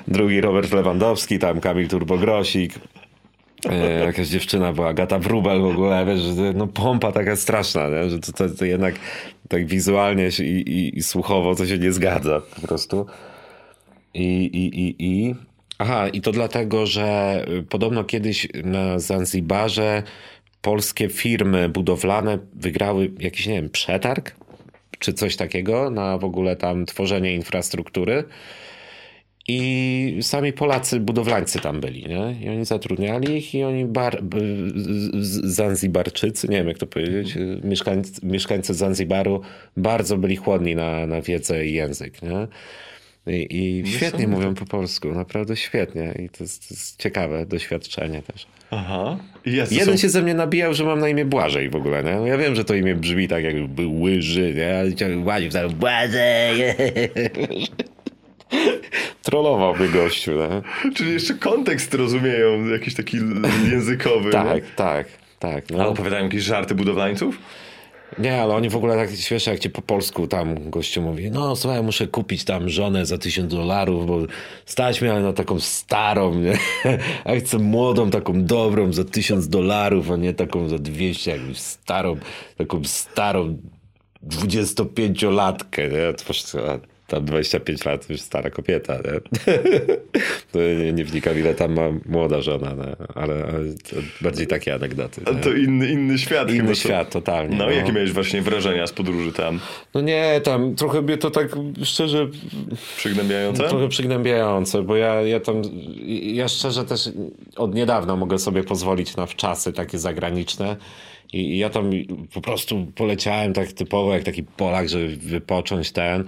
[0.08, 2.74] drugi Robert Lewandowski, tam Kamil Turbogrosik.
[3.70, 6.22] E, jakaś dziewczyna była, Agata Wrubel w ogóle, wiesz,
[6.56, 8.10] no pompa taka straszna, nie?
[8.10, 8.96] że to, to, to jednak
[9.50, 13.06] tak wizualnie i, i, i słuchowo to się nie zgadza po prostu.
[14.14, 15.36] I, i, i, i.
[15.78, 20.04] Aha, i to dlatego, że podobno kiedyś na Zanzibarze
[20.62, 24.36] polskie firmy budowlane wygrały jakiś, nie wiem, przetarg
[25.00, 28.24] czy coś takiego na w ogóle tam tworzenie infrastruktury.
[29.48, 32.36] I sami Polacy, budowlańcy tam byli, nie?
[32.42, 34.24] I oni zatrudniali ich i oni bar,
[35.44, 39.42] Zanzibarczycy, nie wiem jak to powiedzieć, mieszkańcy, mieszkańcy Zanzibaru
[39.78, 42.48] bardzo byli chłodni na, na wiedzę i język, nie?
[43.28, 46.14] I, i świetnie mówią po polsku, naprawdę świetnie.
[46.26, 48.48] I to jest, to jest ciekawe doświadczenie też.
[48.72, 49.18] Aha.
[49.46, 50.02] Jacy Jeden są...
[50.02, 52.28] się ze mnie nabijał, że mam na imię Błażej w ogóle, nie?
[52.30, 55.08] Ja wiem, że to imię brzmi tak, jakby był łyży, nie?
[55.18, 56.76] Błażej, Błażej!
[59.34, 60.62] Trollował mnie gościu, nie?
[60.96, 63.18] Czyli jeszcze kontekst rozumieją, jakiś taki
[63.72, 64.32] językowy.
[64.32, 65.08] Tak, tak,
[65.40, 65.64] tak.
[65.74, 65.90] A No.
[65.90, 67.38] opowiadają jakieś żarty budowlańców?
[68.20, 71.56] Nie, ale oni w ogóle tak śmiesznie, jak cię po polsku tam gościu mówi, no
[71.56, 74.20] słuchaj, muszę kupić tam żonę za tysiąc dolarów, bo
[74.66, 76.58] stać mnie na taką starą, nie?
[77.26, 82.18] A chcę młodą, taką dobrą za tysiąc dolarów, a nie taką za dwieście, jakąś starą,
[82.58, 83.58] taką starą
[84.28, 86.14] 25-latkę, nie?
[87.14, 89.44] Tam 25 lat już stara kobieta, nie?
[90.84, 92.76] Nie, nie wnikam, ile tam ma młoda żona?
[93.16, 93.46] Ale,
[94.22, 95.22] bardziej takie anegdoty.
[95.36, 95.42] Nie?
[95.42, 96.50] to inny, inny świat.
[96.50, 97.72] Inny chyba to- świat, totalnie, No, no.
[97.72, 99.60] jakie miałeś właśnie wrażenia z podróży tam?
[99.94, 101.48] No nie, tam trochę mnie to tak
[101.84, 102.28] szczerze
[102.98, 103.64] Przygnębiające?
[103.70, 105.62] trochę przygnębiające, bo ja, ja tam,
[106.22, 107.10] ja szczerze też
[107.56, 110.76] od niedawna mogę sobie pozwolić na wczasy takie zagraniczne
[111.34, 111.92] i ja tam
[112.34, 116.24] po prostu poleciałem tak typowo jak taki Polak, żeby wypocząć ten,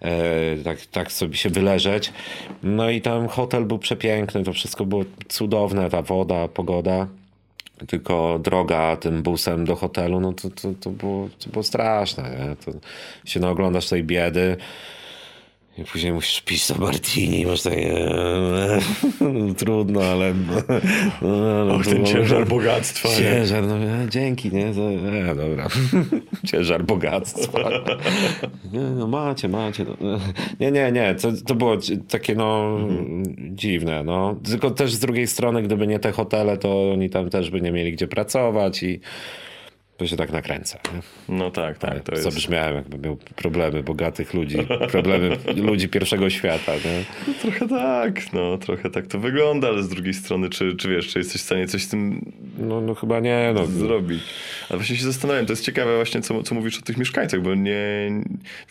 [0.00, 2.12] e, tak, tak sobie się wyleżeć.
[2.62, 7.06] No i tam hotel był przepiękny, to wszystko było cudowne, ta woda, pogoda.
[7.86, 12.56] Tylko droga tym busem do hotelu, no to, to, to, było, to było straszne.
[12.64, 12.72] To
[13.24, 14.56] się naoglądasz tej biedy.
[15.78, 18.08] I później musisz pić to martini, masz takie...
[19.20, 20.34] no, trudno, ale...
[21.22, 23.08] No, Och, ten ciężar bogactwa.
[23.08, 24.66] Ciężar, no e, dzięki, nie?
[24.66, 25.68] E, dobra.
[26.50, 27.70] Ciężar bogactwa.
[28.72, 29.84] Nie, no macie, macie.
[30.00, 30.18] No.
[30.60, 31.14] Nie, nie, nie.
[31.14, 31.76] To, to było
[32.08, 32.78] takie no
[33.50, 34.36] dziwne, no.
[34.44, 37.72] Tylko też z drugiej strony, gdyby nie te hotele, to oni tam też by nie
[37.72, 39.00] mieli gdzie pracować i
[39.96, 40.78] to się tak nakręca.
[40.94, 41.00] Nie?
[41.36, 42.02] No tak, tak.
[42.02, 42.24] To jest...
[42.24, 44.58] Zabrzmiałem, jakby miał problemy bogatych ludzi,
[44.90, 45.36] problemy
[45.70, 46.72] ludzi pierwszego świata.
[46.74, 47.34] Nie?
[47.42, 51.18] Trochę tak, no trochę tak to wygląda, ale z drugiej strony, czy, czy wiesz, czy
[51.18, 53.66] jesteś w stanie coś z tym No, no chyba nie, no.
[53.66, 54.22] zrobić?
[54.70, 57.54] Ale właśnie się zastanawiam, to jest ciekawe właśnie, co, co mówisz o tych mieszkańcach, bo
[57.54, 58.10] nie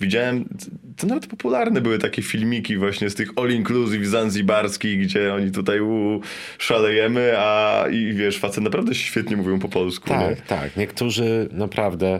[0.01, 0.45] widziałem,
[0.97, 6.21] to nawet popularne były takie filmiki właśnie z tych all-inclusive zanzibarskich, gdzie oni tutaj u,
[6.57, 10.35] szalejemy, a i wiesz, facet naprawdę świetnie mówią po polsku, nie?
[10.35, 10.77] Tak, tak.
[11.21, 12.19] Niektórzy naprawdę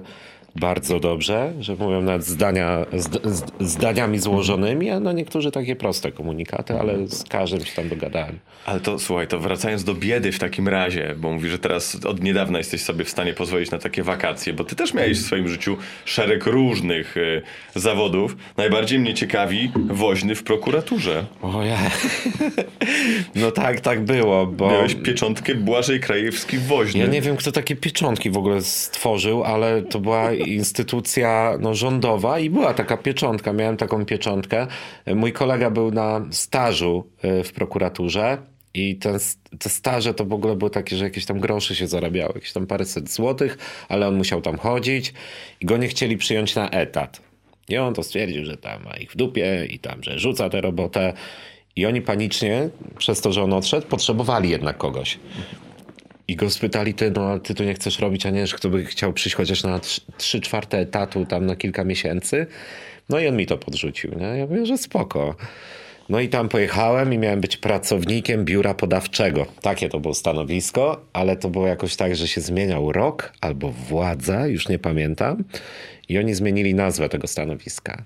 [0.56, 6.12] bardzo dobrze, że mówią nawet zdania, zd, zd, zdaniami złożonymi, a no niektórzy takie proste
[6.12, 8.40] komunikaty, ale z każdym się tam dogadałem.
[8.66, 12.24] Ale to słuchaj, to wracając do biedy w takim razie, bo mówisz, że teraz od
[12.24, 15.48] niedawna jesteś sobie w stanie pozwolić na takie wakacje, bo ty też miałeś w swoim
[15.48, 17.42] życiu szereg różnych y,
[17.76, 18.38] zawodów.
[18.58, 21.26] Najbardziej mnie ciekawi woźny w prokuraturze.
[21.42, 21.78] O ja.
[23.36, 24.72] No tak, tak było, bo...
[24.72, 27.00] Miałeś pieczątkę Błażej Krajewski woźny.
[27.00, 32.40] Ja nie wiem, kto takie pieczątki w ogóle stworzył, ale to była instytucja no, rządowa
[32.40, 33.54] i była taka pieczątka.
[33.54, 34.68] Miałem taką pieczątkę.
[35.16, 37.08] Mój kolega był na stażu
[37.40, 38.38] y, w prokuraturze
[38.74, 39.20] i ten,
[39.60, 42.68] te staże to w ogóle były takie, że jakieś tam grosze się zarabiały, jakieś tam
[42.68, 43.58] paręset złotych,
[43.90, 45.14] ale on musiał tam chodzić
[45.62, 47.22] i go nie chcieli przyjąć na etat.
[47.70, 50.62] I on to stwierdził, że tam ma ich w dupie i tam, że rzuca tę
[50.62, 51.14] robotę.
[51.76, 55.20] I oni panicznie, przez to, że on odszedł, potrzebowali jednak kogoś.
[56.28, 58.86] I go spytali, ty, no ty tu nie chcesz robić, a nie, że kto by
[58.86, 59.80] chciał przyjść chociaż na
[60.18, 62.48] trzy czwarte etatu tam na kilka miesięcy.
[63.10, 64.26] No i on mi to podrzucił, nie?
[64.26, 65.36] Ja mówię, że spoko.
[66.10, 69.46] No i tam pojechałem i miałem być pracownikiem biura podawczego.
[69.62, 74.48] Takie to było stanowisko, ale to było jakoś tak, że się zmieniał rok albo władza,
[74.48, 75.44] już nie pamiętam.
[76.10, 78.04] I oni zmienili nazwę tego stanowiska.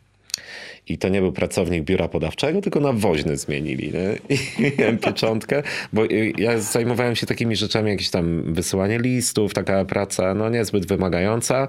[0.89, 3.91] I to nie był pracownik biura podawczego, tylko na woźny zmienili.
[3.93, 4.35] Nie?
[4.35, 5.63] I miałem pieczątkę,
[5.93, 6.01] bo
[6.37, 11.67] ja zajmowałem się takimi rzeczami, jakieś tam wysyłanie listów, taka praca no niezbyt wymagająca,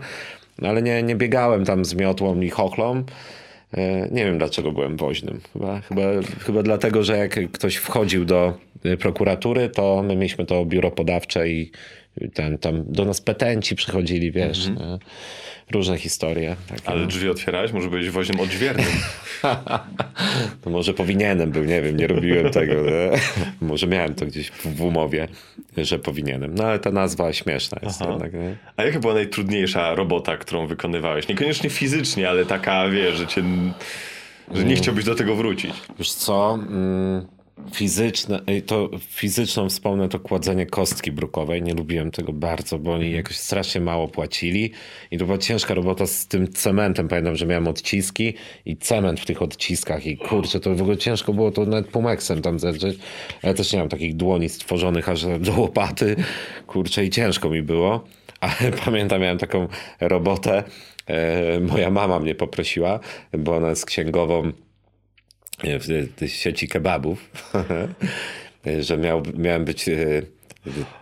[0.63, 3.05] ale nie, nie biegałem tam z miotłą i chochlą.
[4.11, 5.41] Nie wiem dlaczego byłem woźnym.
[5.53, 6.03] Chyba, chyba,
[6.39, 8.55] chyba dlatego, że jak ktoś wchodził do
[8.99, 11.71] prokuratury, to my mieliśmy to biuro podawcze i
[12.35, 14.69] ten, tam do nas petenci przychodzili, wiesz.
[14.69, 14.99] Mhm.
[15.73, 16.57] Różne historie.
[16.69, 16.89] Takie.
[16.89, 17.73] Ale drzwi otwierałeś?
[17.73, 18.87] Może byłeś woźnym odźwiernym.
[20.63, 22.75] to może powinienem był, nie wiem, nie robiłem tego.
[23.61, 25.29] może miałem to gdzieś w, w, umowie,
[25.77, 26.55] że powinienem.
[26.55, 28.01] No ale ta nazwa śmieszna jest.
[28.01, 28.33] Jednak,
[28.77, 31.29] A jaka była najtrudniejsza robota, którą wykonywałeś?
[31.29, 33.43] Niekoniecznie fizycznie, ale taka, wiesz, że cię...
[34.55, 35.75] Że nie chciałbyś do tego wrócić.
[35.99, 36.59] Już co?
[36.69, 37.40] Mm
[37.73, 41.63] fizyczne, to fizyczną wspomnę to kładzenie kostki brukowej.
[41.63, 44.71] Nie lubiłem tego bardzo, bo oni jakoś strasznie mało płacili
[45.11, 47.09] i to była ciężka robota z tym cementem.
[47.09, 48.35] Pamiętam, że miałem odciski
[48.65, 52.43] i cement w tych odciskach i kurczę, to w ogóle ciężko było to nawet pumeksem
[52.43, 52.99] tam zedrzeć.
[53.43, 56.17] Ja też nie mam takich dłoni stworzonych aż do łopaty.
[56.67, 58.05] Kurczę i ciężko mi było.
[58.41, 59.69] Ale pamiętam, miałem taką
[60.01, 60.65] robotę.
[61.07, 63.01] E, moja mama mnie poprosiła,
[63.39, 64.53] bo ona jest księgową
[65.63, 67.31] w sieci kebabów,
[68.81, 69.97] że miał, miałem być e,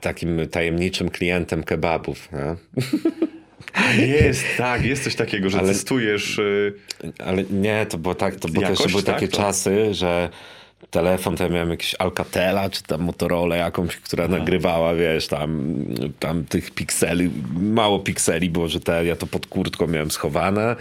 [0.00, 2.28] takim tajemniczym klientem kebabów.
[3.98, 6.38] Jest, tak, jest coś takiego, że ale, testujesz.
[6.38, 9.36] E, ale nie, to było tak, to też były tak, takie to...
[9.36, 10.28] czasy, że
[10.90, 14.38] telefon, to ja miałem jakiś Alcatela, czy tam Motorola jakąś, która Aha.
[14.38, 15.74] nagrywała, wiesz, tam,
[16.18, 17.30] tam tych pikseli,
[17.61, 20.76] mało pikseli było, że te, ja to pod kurtką miałem schowane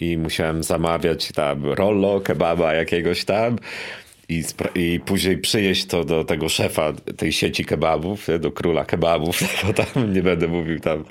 [0.00, 3.58] i musiałem zamawiać tam rollo, kebaba jakiegoś tam.
[4.28, 4.44] I,
[4.74, 10.12] I, później przyjeść to do tego szefa tej sieci kebabów, do króla kebabów, bo tam
[10.14, 11.04] nie będę mówił tam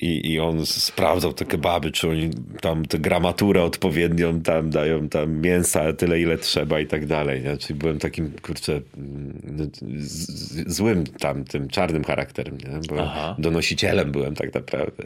[0.00, 2.30] i, i on sprawdzał te kebaby, czy oni
[2.60, 7.42] tam tę gramaturę odpowiednią tam dają tam mięsa tyle, ile trzeba i tak dalej.
[7.42, 7.56] Nie?
[7.56, 12.58] Czyli byłem takim, kurczę, mm, z, złym tam, tym czarnym charakterem.
[12.58, 12.80] Nie?
[12.88, 15.02] Byłem donosicielem byłem tak naprawdę.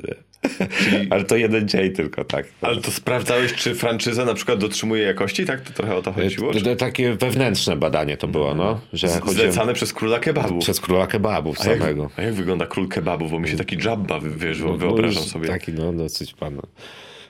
[0.79, 1.09] Czyli...
[1.11, 2.47] Ale to jeden dzień tylko, tak.
[2.61, 5.45] Ale to sprawdzałeś, czy franczyza na przykład dotrzymuje jakości?
[5.45, 5.61] Tak?
[5.61, 6.55] To trochę o to chodziło?
[6.55, 6.77] Czy...
[6.77, 8.81] Takie wewnętrzne badanie to było, no.
[8.93, 10.63] Że Zlecane przez króla kebabów.
[10.63, 12.03] Przez króla kebabów a samego.
[12.03, 13.31] Jak, a jak wygląda król kebabów?
[13.31, 15.49] Bo mi się taki dżabba, wiesz, no, wyobrażam sobie.
[15.49, 16.61] Taki, no, dosyć pan.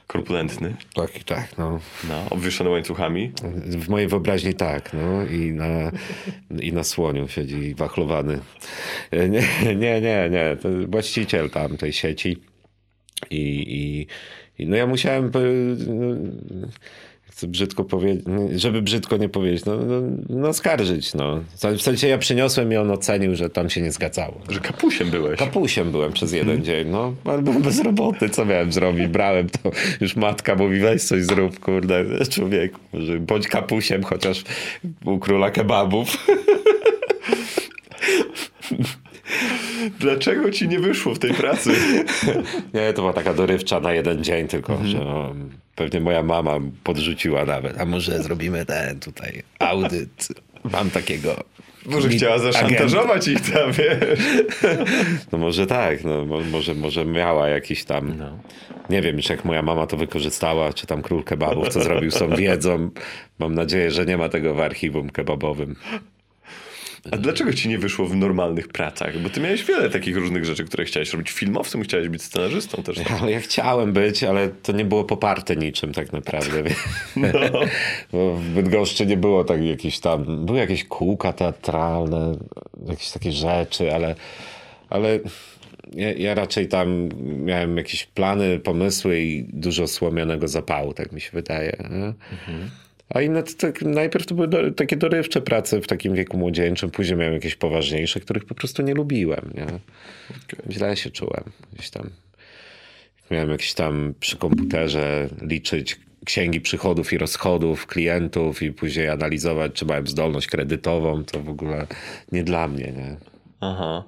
[0.07, 0.77] Korpulentny.
[0.95, 1.81] Taki, tak, no.
[2.09, 3.33] No, obwieszony łańcuchami.
[3.65, 5.27] W mojej wyobraźni tak, no.
[5.27, 5.91] I na,
[6.61, 8.39] i na słoniu siedzi wachlowany.
[9.13, 10.57] Nie, nie, nie, nie.
[10.63, 12.37] To właściciel tam tej sieci.
[13.31, 13.37] I,
[13.69, 14.07] i,
[14.63, 15.31] i no ja musiałem...
[15.87, 16.69] No,
[17.37, 18.25] chcę brzydko powiedzieć,
[18.57, 21.41] żeby brzydko nie powiedzieć, no, no, no skarżyć, no.
[21.77, 24.41] W sensie ja przyniosłem i on ocenił, że tam się nie zgadzało.
[24.49, 25.39] Że kapusiem byłeś.
[25.39, 26.65] Kapusiem byłem przez jeden hmm.
[26.65, 27.15] dzień, no.
[27.25, 29.07] Ale byłem bez roboty, co miałem zrobić?
[29.07, 29.71] Brałem to,
[30.01, 32.81] już matka mówi, weź coś zrób, kurde, człowieku,
[33.21, 34.45] bądź kapusiem, chociaż
[35.05, 36.27] u króla kebabów.
[40.01, 41.71] Dlaczego ci nie wyszło w tej pracy?
[42.75, 44.91] nie, to była taka dorywcza na jeden dzień tylko, mhm.
[44.91, 45.35] że no,
[45.75, 50.29] pewnie moja mama podrzuciła nawet, a może zrobimy ten tutaj audyt.
[50.73, 51.45] Mam takiego
[51.87, 54.21] może chciała zaszantażować ich tam, wiesz.
[55.33, 58.39] No może tak, no, może, może miała jakiś tam, no.
[58.91, 62.19] nie wiem, czy jak moja mama to wykorzystała, czy tam król kebabów, co zrobił z
[62.19, 62.91] tą wiedzą.
[63.39, 65.77] Mam nadzieję, że nie ma tego w archiwum kebabowym.
[67.11, 69.19] A dlaczego ci nie wyszło w normalnych pracach?
[69.19, 71.31] Bo ty miałeś wiele takich różnych rzeczy, które chciałeś robić.
[71.31, 72.97] Filmowcem chciałeś być scenarzystą też.
[72.99, 73.11] tak?
[73.23, 76.63] Ale ja chciałem być, ale to nie było poparte niczym tak naprawdę.
[77.17, 77.29] No.
[78.13, 82.39] Bo w Bydgoszczy nie było tak jakieś tam, były jakieś kółka teatralne,
[82.89, 84.15] jakieś takie rzeczy, ale,
[84.91, 85.21] ale
[85.93, 87.09] ja, ja raczej tam
[87.45, 91.77] miałem jakieś plany, pomysły i dużo słomionego zapału, tak mi się wydaje.
[91.91, 92.13] nie?
[93.15, 97.19] A inne tak, najpierw to były do, takie dorywcze prace w takim wieku młodzieńczym, później
[97.19, 99.51] miałem jakieś poważniejsze, których po prostu nie lubiłem.
[99.55, 99.67] Nie?
[100.73, 102.11] Źle się czułem gdzieś tam.
[103.31, 109.87] Miałem jakieś tam przy komputerze liczyć księgi przychodów i rozchodów klientów i później analizować, czy
[109.87, 111.87] mają zdolność kredytową, to w ogóle
[112.33, 112.93] nie dla mnie.
[112.93, 113.17] Nie?
[113.61, 114.05] Aha.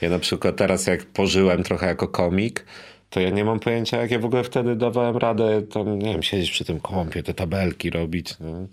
[0.00, 2.64] Ja na przykład teraz jak pożyłem trochę jako komik,
[3.12, 6.22] to ja nie mam pojęcia, jak ja w ogóle wtedy dawałem radę tam, nie wiem,
[6.22, 8.34] siedzieć przy tym kompie, te tabelki robić.
[8.40, 8.66] No.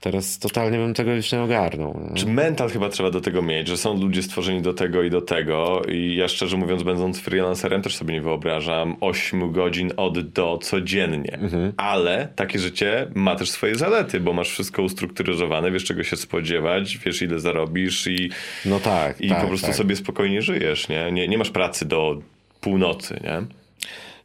[0.00, 2.00] Teraz totalnie bym tego już nie ogarnął.
[2.10, 2.16] nie?
[2.16, 5.20] Czy mental chyba trzeba do tego mieć, że są ludzie stworzeni do tego i do
[5.20, 10.58] tego i ja szczerze mówiąc będąc freelancerem też sobie nie wyobrażam 8 godzin od do
[10.62, 11.38] codziennie.
[11.76, 16.98] Ale takie życie ma też swoje zalety, bo masz wszystko ustrukturyzowane, wiesz czego się spodziewać,
[16.98, 18.30] wiesz ile zarobisz i,
[18.64, 19.76] No tak, i tak, po prostu tak.
[19.76, 21.12] sobie spokojnie żyjesz, nie?
[21.12, 21.28] nie?
[21.28, 22.18] Nie masz pracy do
[22.60, 23.61] północy, nie?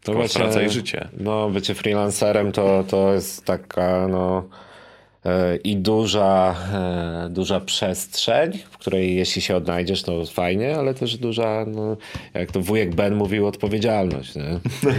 [0.07, 1.07] To Tylko praca i życie.
[1.19, 4.43] No, bycie freelancerem to, to jest taka, no
[5.25, 11.17] e, i duża, e, duża przestrzeń, w której jeśli się odnajdziesz, to fajnie, ale też
[11.17, 11.97] duża, no,
[12.33, 14.35] jak to wujek Ben mówił, odpowiedzialność.
[14.35, 14.59] Nie?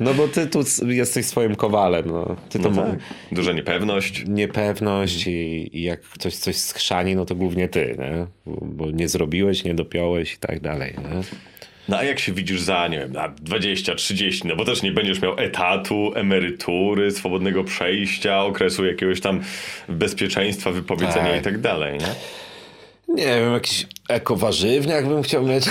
[0.00, 2.06] no bo ty tu jesteś swoim kowalem.
[2.06, 2.36] No.
[2.48, 2.98] Ty to No tak.
[3.32, 4.24] Duża niepewność.
[4.28, 8.26] niepewność i, i jak ktoś coś skrzani, no to głównie ty, nie?
[8.46, 10.94] Bo, bo nie zrobiłeś, nie dopiąłeś i tak dalej.
[10.98, 11.51] Nie?
[11.88, 14.92] No a jak się widzisz za, nie wiem, na 20, 30, no bo też nie
[14.92, 19.40] będziesz miał etatu, emerytury, swobodnego przejścia, okresu jakiegoś tam
[19.88, 21.40] bezpieczeństwa, wypowiedzenia Tak.
[21.40, 22.14] i tak dalej, nie?
[23.08, 25.64] Nie wiem, jakiś ekowarzywniak bym chciał mieć.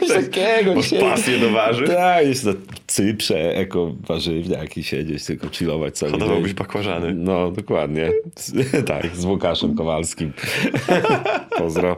[0.00, 0.74] Coś takiego.
[0.74, 1.88] Masz pasję do warzyw?
[1.90, 2.52] Tak, jest na
[2.86, 6.54] Cyprze ekowarzywniak i siedzieć, tylko chillować cały Hodowałbyś dzień.
[6.56, 7.14] bakłażany.
[7.14, 8.10] No, dokładnie.
[8.86, 10.32] Tak, z Łukaszem Kowalskim.
[11.58, 11.96] Pozdro.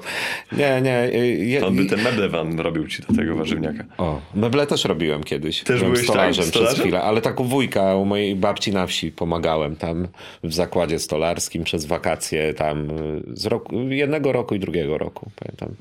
[0.53, 1.11] Nie, nie.
[1.47, 3.85] Ja, On by te meble wam robił ci do tego warzywniaka.
[3.99, 5.63] O, meble też robiłem kiedyś.
[5.63, 6.81] Też Byłem byłeś tak, stolarzem przez stolarzem?
[6.81, 10.09] chwilę, ale tak u wujka, u mojej babci na wsi pomagałem tam
[10.45, 15.75] w zakładzie stolarskim przez wakacje tam y, z roku, jednego roku i drugiego roku, pamiętam.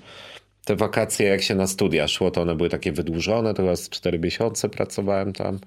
[0.65, 3.89] Te wakacje, jak się na studia szło, to one były takie wydłużone, to chyba z
[3.89, 5.59] 4 miesiące pracowałem tam.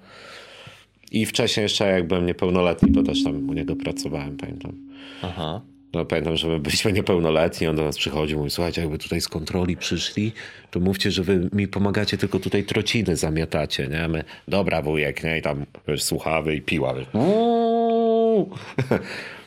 [1.11, 4.73] I wcześniej jeszcze, jak byłem niepełnoletni, to też tam u niego pracowałem, pamiętam.
[5.21, 5.61] Aha.
[5.93, 9.27] No pamiętam, że my byliśmy niepełnoletni, on do nas przychodził, mówi, słuchajcie, jakby tutaj z
[9.27, 10.31] kontroli przyszli,
[10.71, 14.07] to mówcie, że wy mi pomagacie, tylko tutaj trociny zamiatacie, nie?
[14.07, 15.37] My, dobra wujek, nie?
[15.37, 17.07] I tam wiesz, słuchawy i piła, wiesz.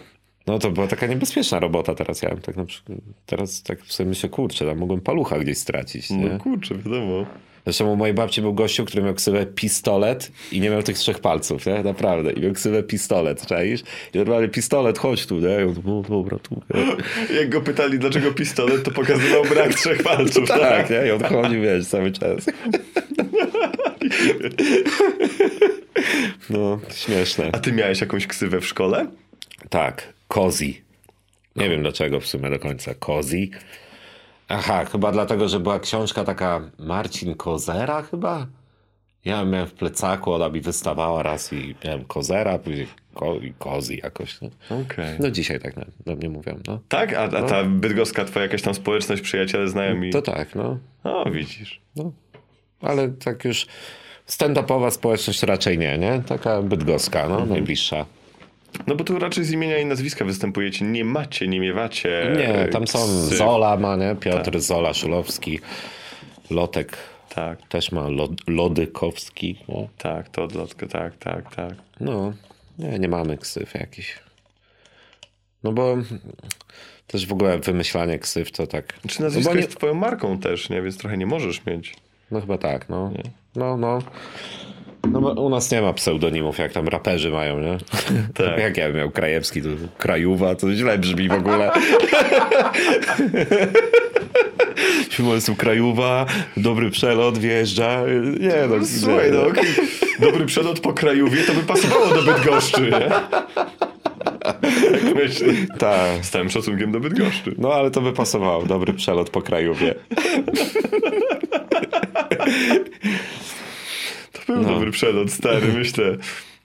[0.47, 4.09] No to była taka niebezpieczna robota teraz, ja tak na przykład, teraz tak w sobie
[4.09, 6.17] myślę, kurczę, tam mogłem palucha gdzieś stracić, nie?
[6.29, 7.27] No kurczę, wiadomo.
[7.65, 11.19] Zresztą u mojej babci był gościu, który miał ksywę pistolet i nie miał tych trzech
[11.19, 11.83] palców, nie?
[11.83, 12.33] Naprawdę.
[12.33, 13.81] I miał ksywę pistolet, czaisz?
[14.15, 15.61] I normalnie pistolet, chodź tu, nie?
[15.61, 16.63] I on, no dobra, tu.
[16.75, 17.37] Nie?
[17.39, 20.49] Jak go pytali, dlaczego pistolet, to pokazywał brak trzech palców.
[20.63, 21.07] Tak, nie?
[21.07, 22.47] I on chodził, wiesz, cały czas.
[26.51, 27.51] No, śmieszne.
[27.53, 29.07] A ty miałeś jakąś ksywę w szkole?
[29.71, 30.83] Tak, Kozi.
[31.57, 32.95] Nie wiem dlaczego w sumie do końca.
[32.95, 33.51] Kozi.
[34.49, 38.47] Aha, chyba dlatego, że była książka taka Marcin Kozera chyba?
[39.25, 44.01] Ja miałem w plecaku, ona mi wystawała raz i miałem Kozera, później ko i Kozi
[44.03, 44.41] jakoś.
[44.41, 44.51] Nie?
[44.71, 45.17] Okej.
[45.21, 46.81] No dzisiaj tak na, do mnie mówią, no.
[46.89, 47.15] Tak?
[47.15, 50.11] A, a ta bydgoska twoja jakaś tam społeczność, przyjaciele, znajomi?
[50.11, 50.79] To tak, no.
[51.05, 51.81] O, widzisz.
[51.97, 52.13] no.
[52.81, 53.67] Ale tak już
[54.29, 56.23] stand-upowa społeczność raczej nie, nie?
[56.27, 58.07] Taka bydgoska, no, najbliższa.
[58.87, 60.85] No bo tu raczej z imienia i nazwiska występujecie.
[60.85, 62.33] Nie macie, nie miewacie.
[62.37, 63.37] Nie, tam są ksy.
[63.37, 64.17] Zola ma, nie?
[64.21, 65.61] Piotr Zola, Szulowski,
[66.51, 66.97] Lotek
[67.35, 69.59] Tak, też ma, Lod Lodykowski.
[69.69, 69.89] No.
[69.99, 71.75] tak, to odlotkę, tak, tak, tak.
[72.01, 72.33] no,
[72.79, 74.19] nie, nie mamy ksyw jakichś.
[75.65, 75.97] No bo
[77.07, 79.01] też w ogóle wymyślanie ksyw to tak...
[79.09, 80.83] Czy nazwisko no, nie, jest twoją marką też, nie?
[80.83, 81.97] Więc trochę nie możesz mieć.
[82.31, 83.13] no chyba tak, no.
[83.57, 83.99] No, no.
[85.11, 87.79] No u nas nie ma pseudonimów, jak tam raperzy mają, nie?
[88.35, 88.59] Tak.
[88.59, 89.69] jak ja bym miał Krajewski, to
[89.99, 91.71] Krajuwa, to źle brzmi w ogóle.
[95.35, 96.27] Jestem Krajuwa,
[96.57, 98.03] dobry przelot, wjeżdża.
[98.41, 99.65] Nie no, Słuchaj, nie, no, okej.
[100.21, 103.09] dobry przelot po Krajówie to by pasowało do Bydgoszczy, nie?
[104.41, 105.55] Tak myślę.
[105.79, 106.25] Tak.
[106.25, 107.55] Z całym szacunkiem do Bydgoszczy.
[107.59, 109.95] No ale to by pasowało, dobry przelot po Krajówie.
[114.47, 116.17] Był dobry przelot, stary, myślę.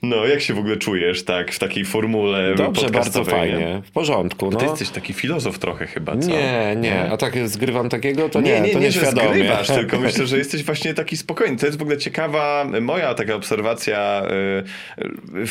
[0.02, 3.82] No, jak się w ogóle czujesz, tak, w takiej formule Dobrze, bardzo fajnie, nie?
[3.84, 4.50] w porządku.
[4.50, 4.58] No.
[4.58, 6.28] Ty jesteś taki filozof trochę chyba, co?
[6.28, 9.28] Nie, nie, a tak zgrywam takiego, to nie, Nie, nie, to nie, że nieświadomie.
[9.28, 11.56] zgrywasz, tylko myślę, że jesteś właśnie taki spokojny.
[11.56, 14.22] To jest w ogóle ciekawa, moja taka obserwacja,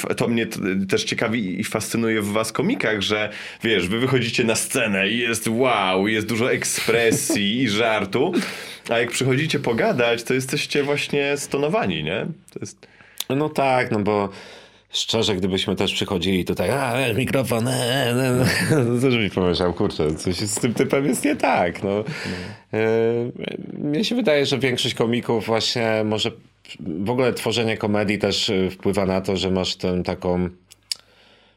[0.09, 0.47] y, to mnie
[0.89, 3.29] też ciekawi i fascynuje w was komikach, że
[3.63, 8.33] wiesz, wy wychodzicie na scenę i jest wow, jest dużo ekspresji i żartu,
[8.89, 12.25] a jak przychodzicie pogadać, to jesteście właśnie stonowani, nie?
[12.61, 12.87] Jest...
[13.29, 14.29] No tak, no bo
[14.89, 18.45] szczerze, gdybyśmy też przychodzili tutaj, a e, mikrofon, e, e,
[18.85, 21.83] no to mi pomyślał, kurczę, coś z tym typem jest nie tak.
[21.83, 22.03] No.
[22.73, 22.83] E,
[23.73, 26.31] mnie się wydaje, że większość komików właśnie może
[26.79, 30.49] w ogóle tworzenie komedii też e, wpływa na to, że masz tę taką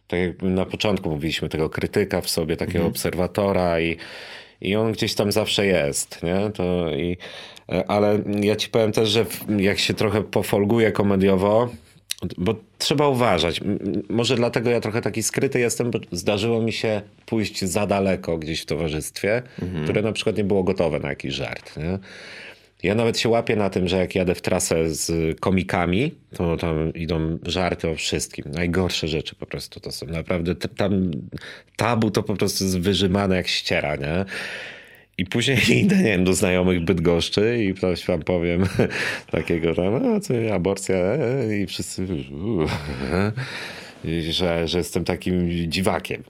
[0.08, 3.96] tak jak na początku mówiliśmy, tego krytyka w sobie, takiego obserwatora i,
[4.60, 6.50] i on gdzieś tam zawsze jest, nie?
[6.54, 7.16] To i,
[7.88, 9.26] ale ja ci powiem też, że
[9.58, 11.68] jak się trochę pofolguje komediowo,
[12.38, 13.60] bo trzeba uważać.
[14.08, 18.60] Może dlatego ja trochę taki skryty jestem, bo zdarzyło mi się pójść za daleko gdzieś
[18.60, 19.42] w towarzystwie,
[19.84, 21.76] które na przykład nie było gotowe na jakiś żart.
[21.76, 21.98] Nie?
[22.82, 26.94] Ja nawet się łapię na tym, że jak jadę w trasę z komikami, to tam
[26.94, 28.44] idą żarty o wszystkim.
[28.50, 30.06] Najgorsze rzeczy po prostu to są.
[30.06, 31.10] Naprawdę tam
[31.76, 34.24] tabu to po prostu jest wyrzymane jak ściera, nie?
[35.18, 38.66] I później idę, nie wiem, do znajomych Bydgoszczy i ktoś wam powiem
[39.30, 42.66] takiego tam, a co, aborcja e, i wszyscy, uuu,
[44.30, 46.22] że, że jestem takim dziwakiem.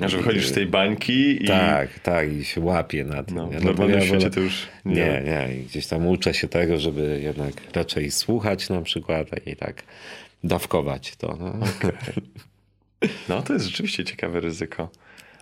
[0.00, 1.46] A że wychodzisz z tej bańki i...
[1.46, 3.36] Tak, tak, i się łapię na tym.
[3.36, 4.94] No, w normalnym ja świecie wolę- to już nie.
[4.94, 9.56] Nie, nie, i gdzieś tam uczę się tego, żeby jednak raczej słuchać na przykład i
[9.56, 9.82] tak
[10.44, 11.36] dawkować to.
[11.40, 11.54] No.
[13.28, 14.90] No, to jest rzeczywiście ciekawe ryzyko.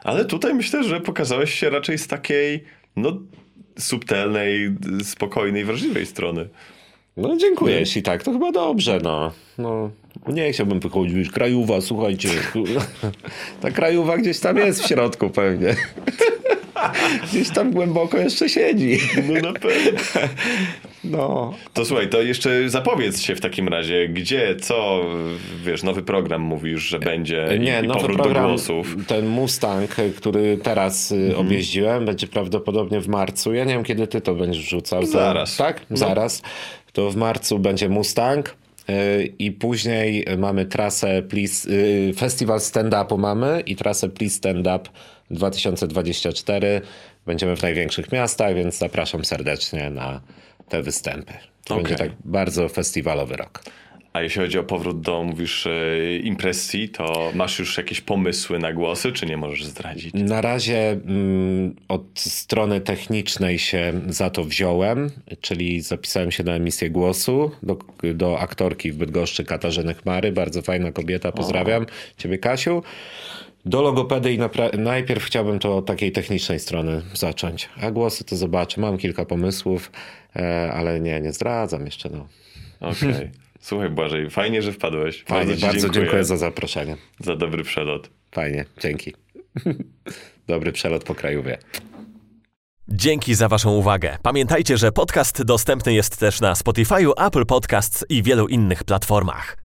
[0.04, 2.64] Ale tutaj myślę, że pokazałeś się raczej z takiej,
[2.96, 3.20] no,
[3.78, 6.48] subtelnej, spokojnej, wrażliwej strony.
[7.16, 9.32] No dziękuję, jeśli tak, to chyba dobrze, no.
[9.58, 9.90] no.
[10.28, 12.28] Nie chciałbym wychodzić, krajuwa, słuchajcie.
[13.62, 15.74] Ta krajuwa gdzieś tam jest w środku pewnie.
[17.30, 18.98] Gdzieś tam głęboko jeszcze siedzi.
[19.28, 20.00] No na pewno.
[21.04, 25.04] No, To słuchaj, to jeszcze zapowiedz się w takim razie, gdzie, co,
[25.64, 28.96] wiesz, nowy program mówisz, że będzie i, Nie, i nowy powrót do program, głosów.
[29.06, 31.46] ten Mustang, który teraz y, Mhm.
[31.46, 33.54] objeździłem, będzie prawdopodobnie w marcu.
[33.54, 35.00] Ja nie wiem, kiedy ty to będziesz wrzucał.
[35.00, 35.56] To- Zaraz.
[35.56, 35.80] Tak?
[35.90, 35.96] No.
[35.96, 36.42] Zaraz.
[36.96, 38.56] To w marcu będzie Mustang.
[38.90, 44.80] y, I później mamy trasę Please, y, festiwal stand-upu mamy i trasę Please Stand Up
[45.30, 46.80] 2024.
[47.26, 50.20] Będziemy w największych miastach, więc zapraszam serdecznie na
[50.68, 51.32] te występy.
[51.64, 51.84] To Okej.
[51.84, 53.62] będzie tak bardzo festiwalowy rok.
[54.16, 58.72] A jeśli chodzi o powrót do, mówisz, e, impresji, to masz już jakieś pomysły na
[58.72, 60.14] głosy, czy nie możesz zdradzić?
[60.14, 65.10] Na razie mm, od strony technicznej się za to wziąłem,
[65.40, 67.78] czyli zapisałem się na emisję głosu do,
[68.14, 71.86] do aktorki w Bydgoszczy Katarzyny Chmary, bardzo fajna kobieta, pozdrawiam
[72.16, 72.82] Ciebie Kasiu.
[73.66, 74.38] Do logopedy i
[74.78, 78.80] najpierw chciałbym to od takiej technicznej strony zacząć, a głosy to zobaczę.
[78.80, 79.92] Mam kilka pomysłów,
[80.36, 82.10] e, ale nie, nie zdradzam jeszcze.
[82.10, 82.26] No.
[82.80, 83.30] Okej.
[83.66, 85.24] Słuchaj Błażej, fajnie, że wpadłeś.
[85.28, 86.96] Fajnie, ci bardzo dziękuję za zaproszenie.
[87.20, 88.10] za dobry przelot.
[88.30, 89.14] Fajnie, dzięki.
[90.48, 91.58] Dobry przelot po kraju wie.
[92.88, 94.18] Dzięki za Waszą uwagę.
[94.22, 99.65] Pamiętajcie, że podcast dostępny jest też na Spotify, Apple Podcasts i wielu innych platformach.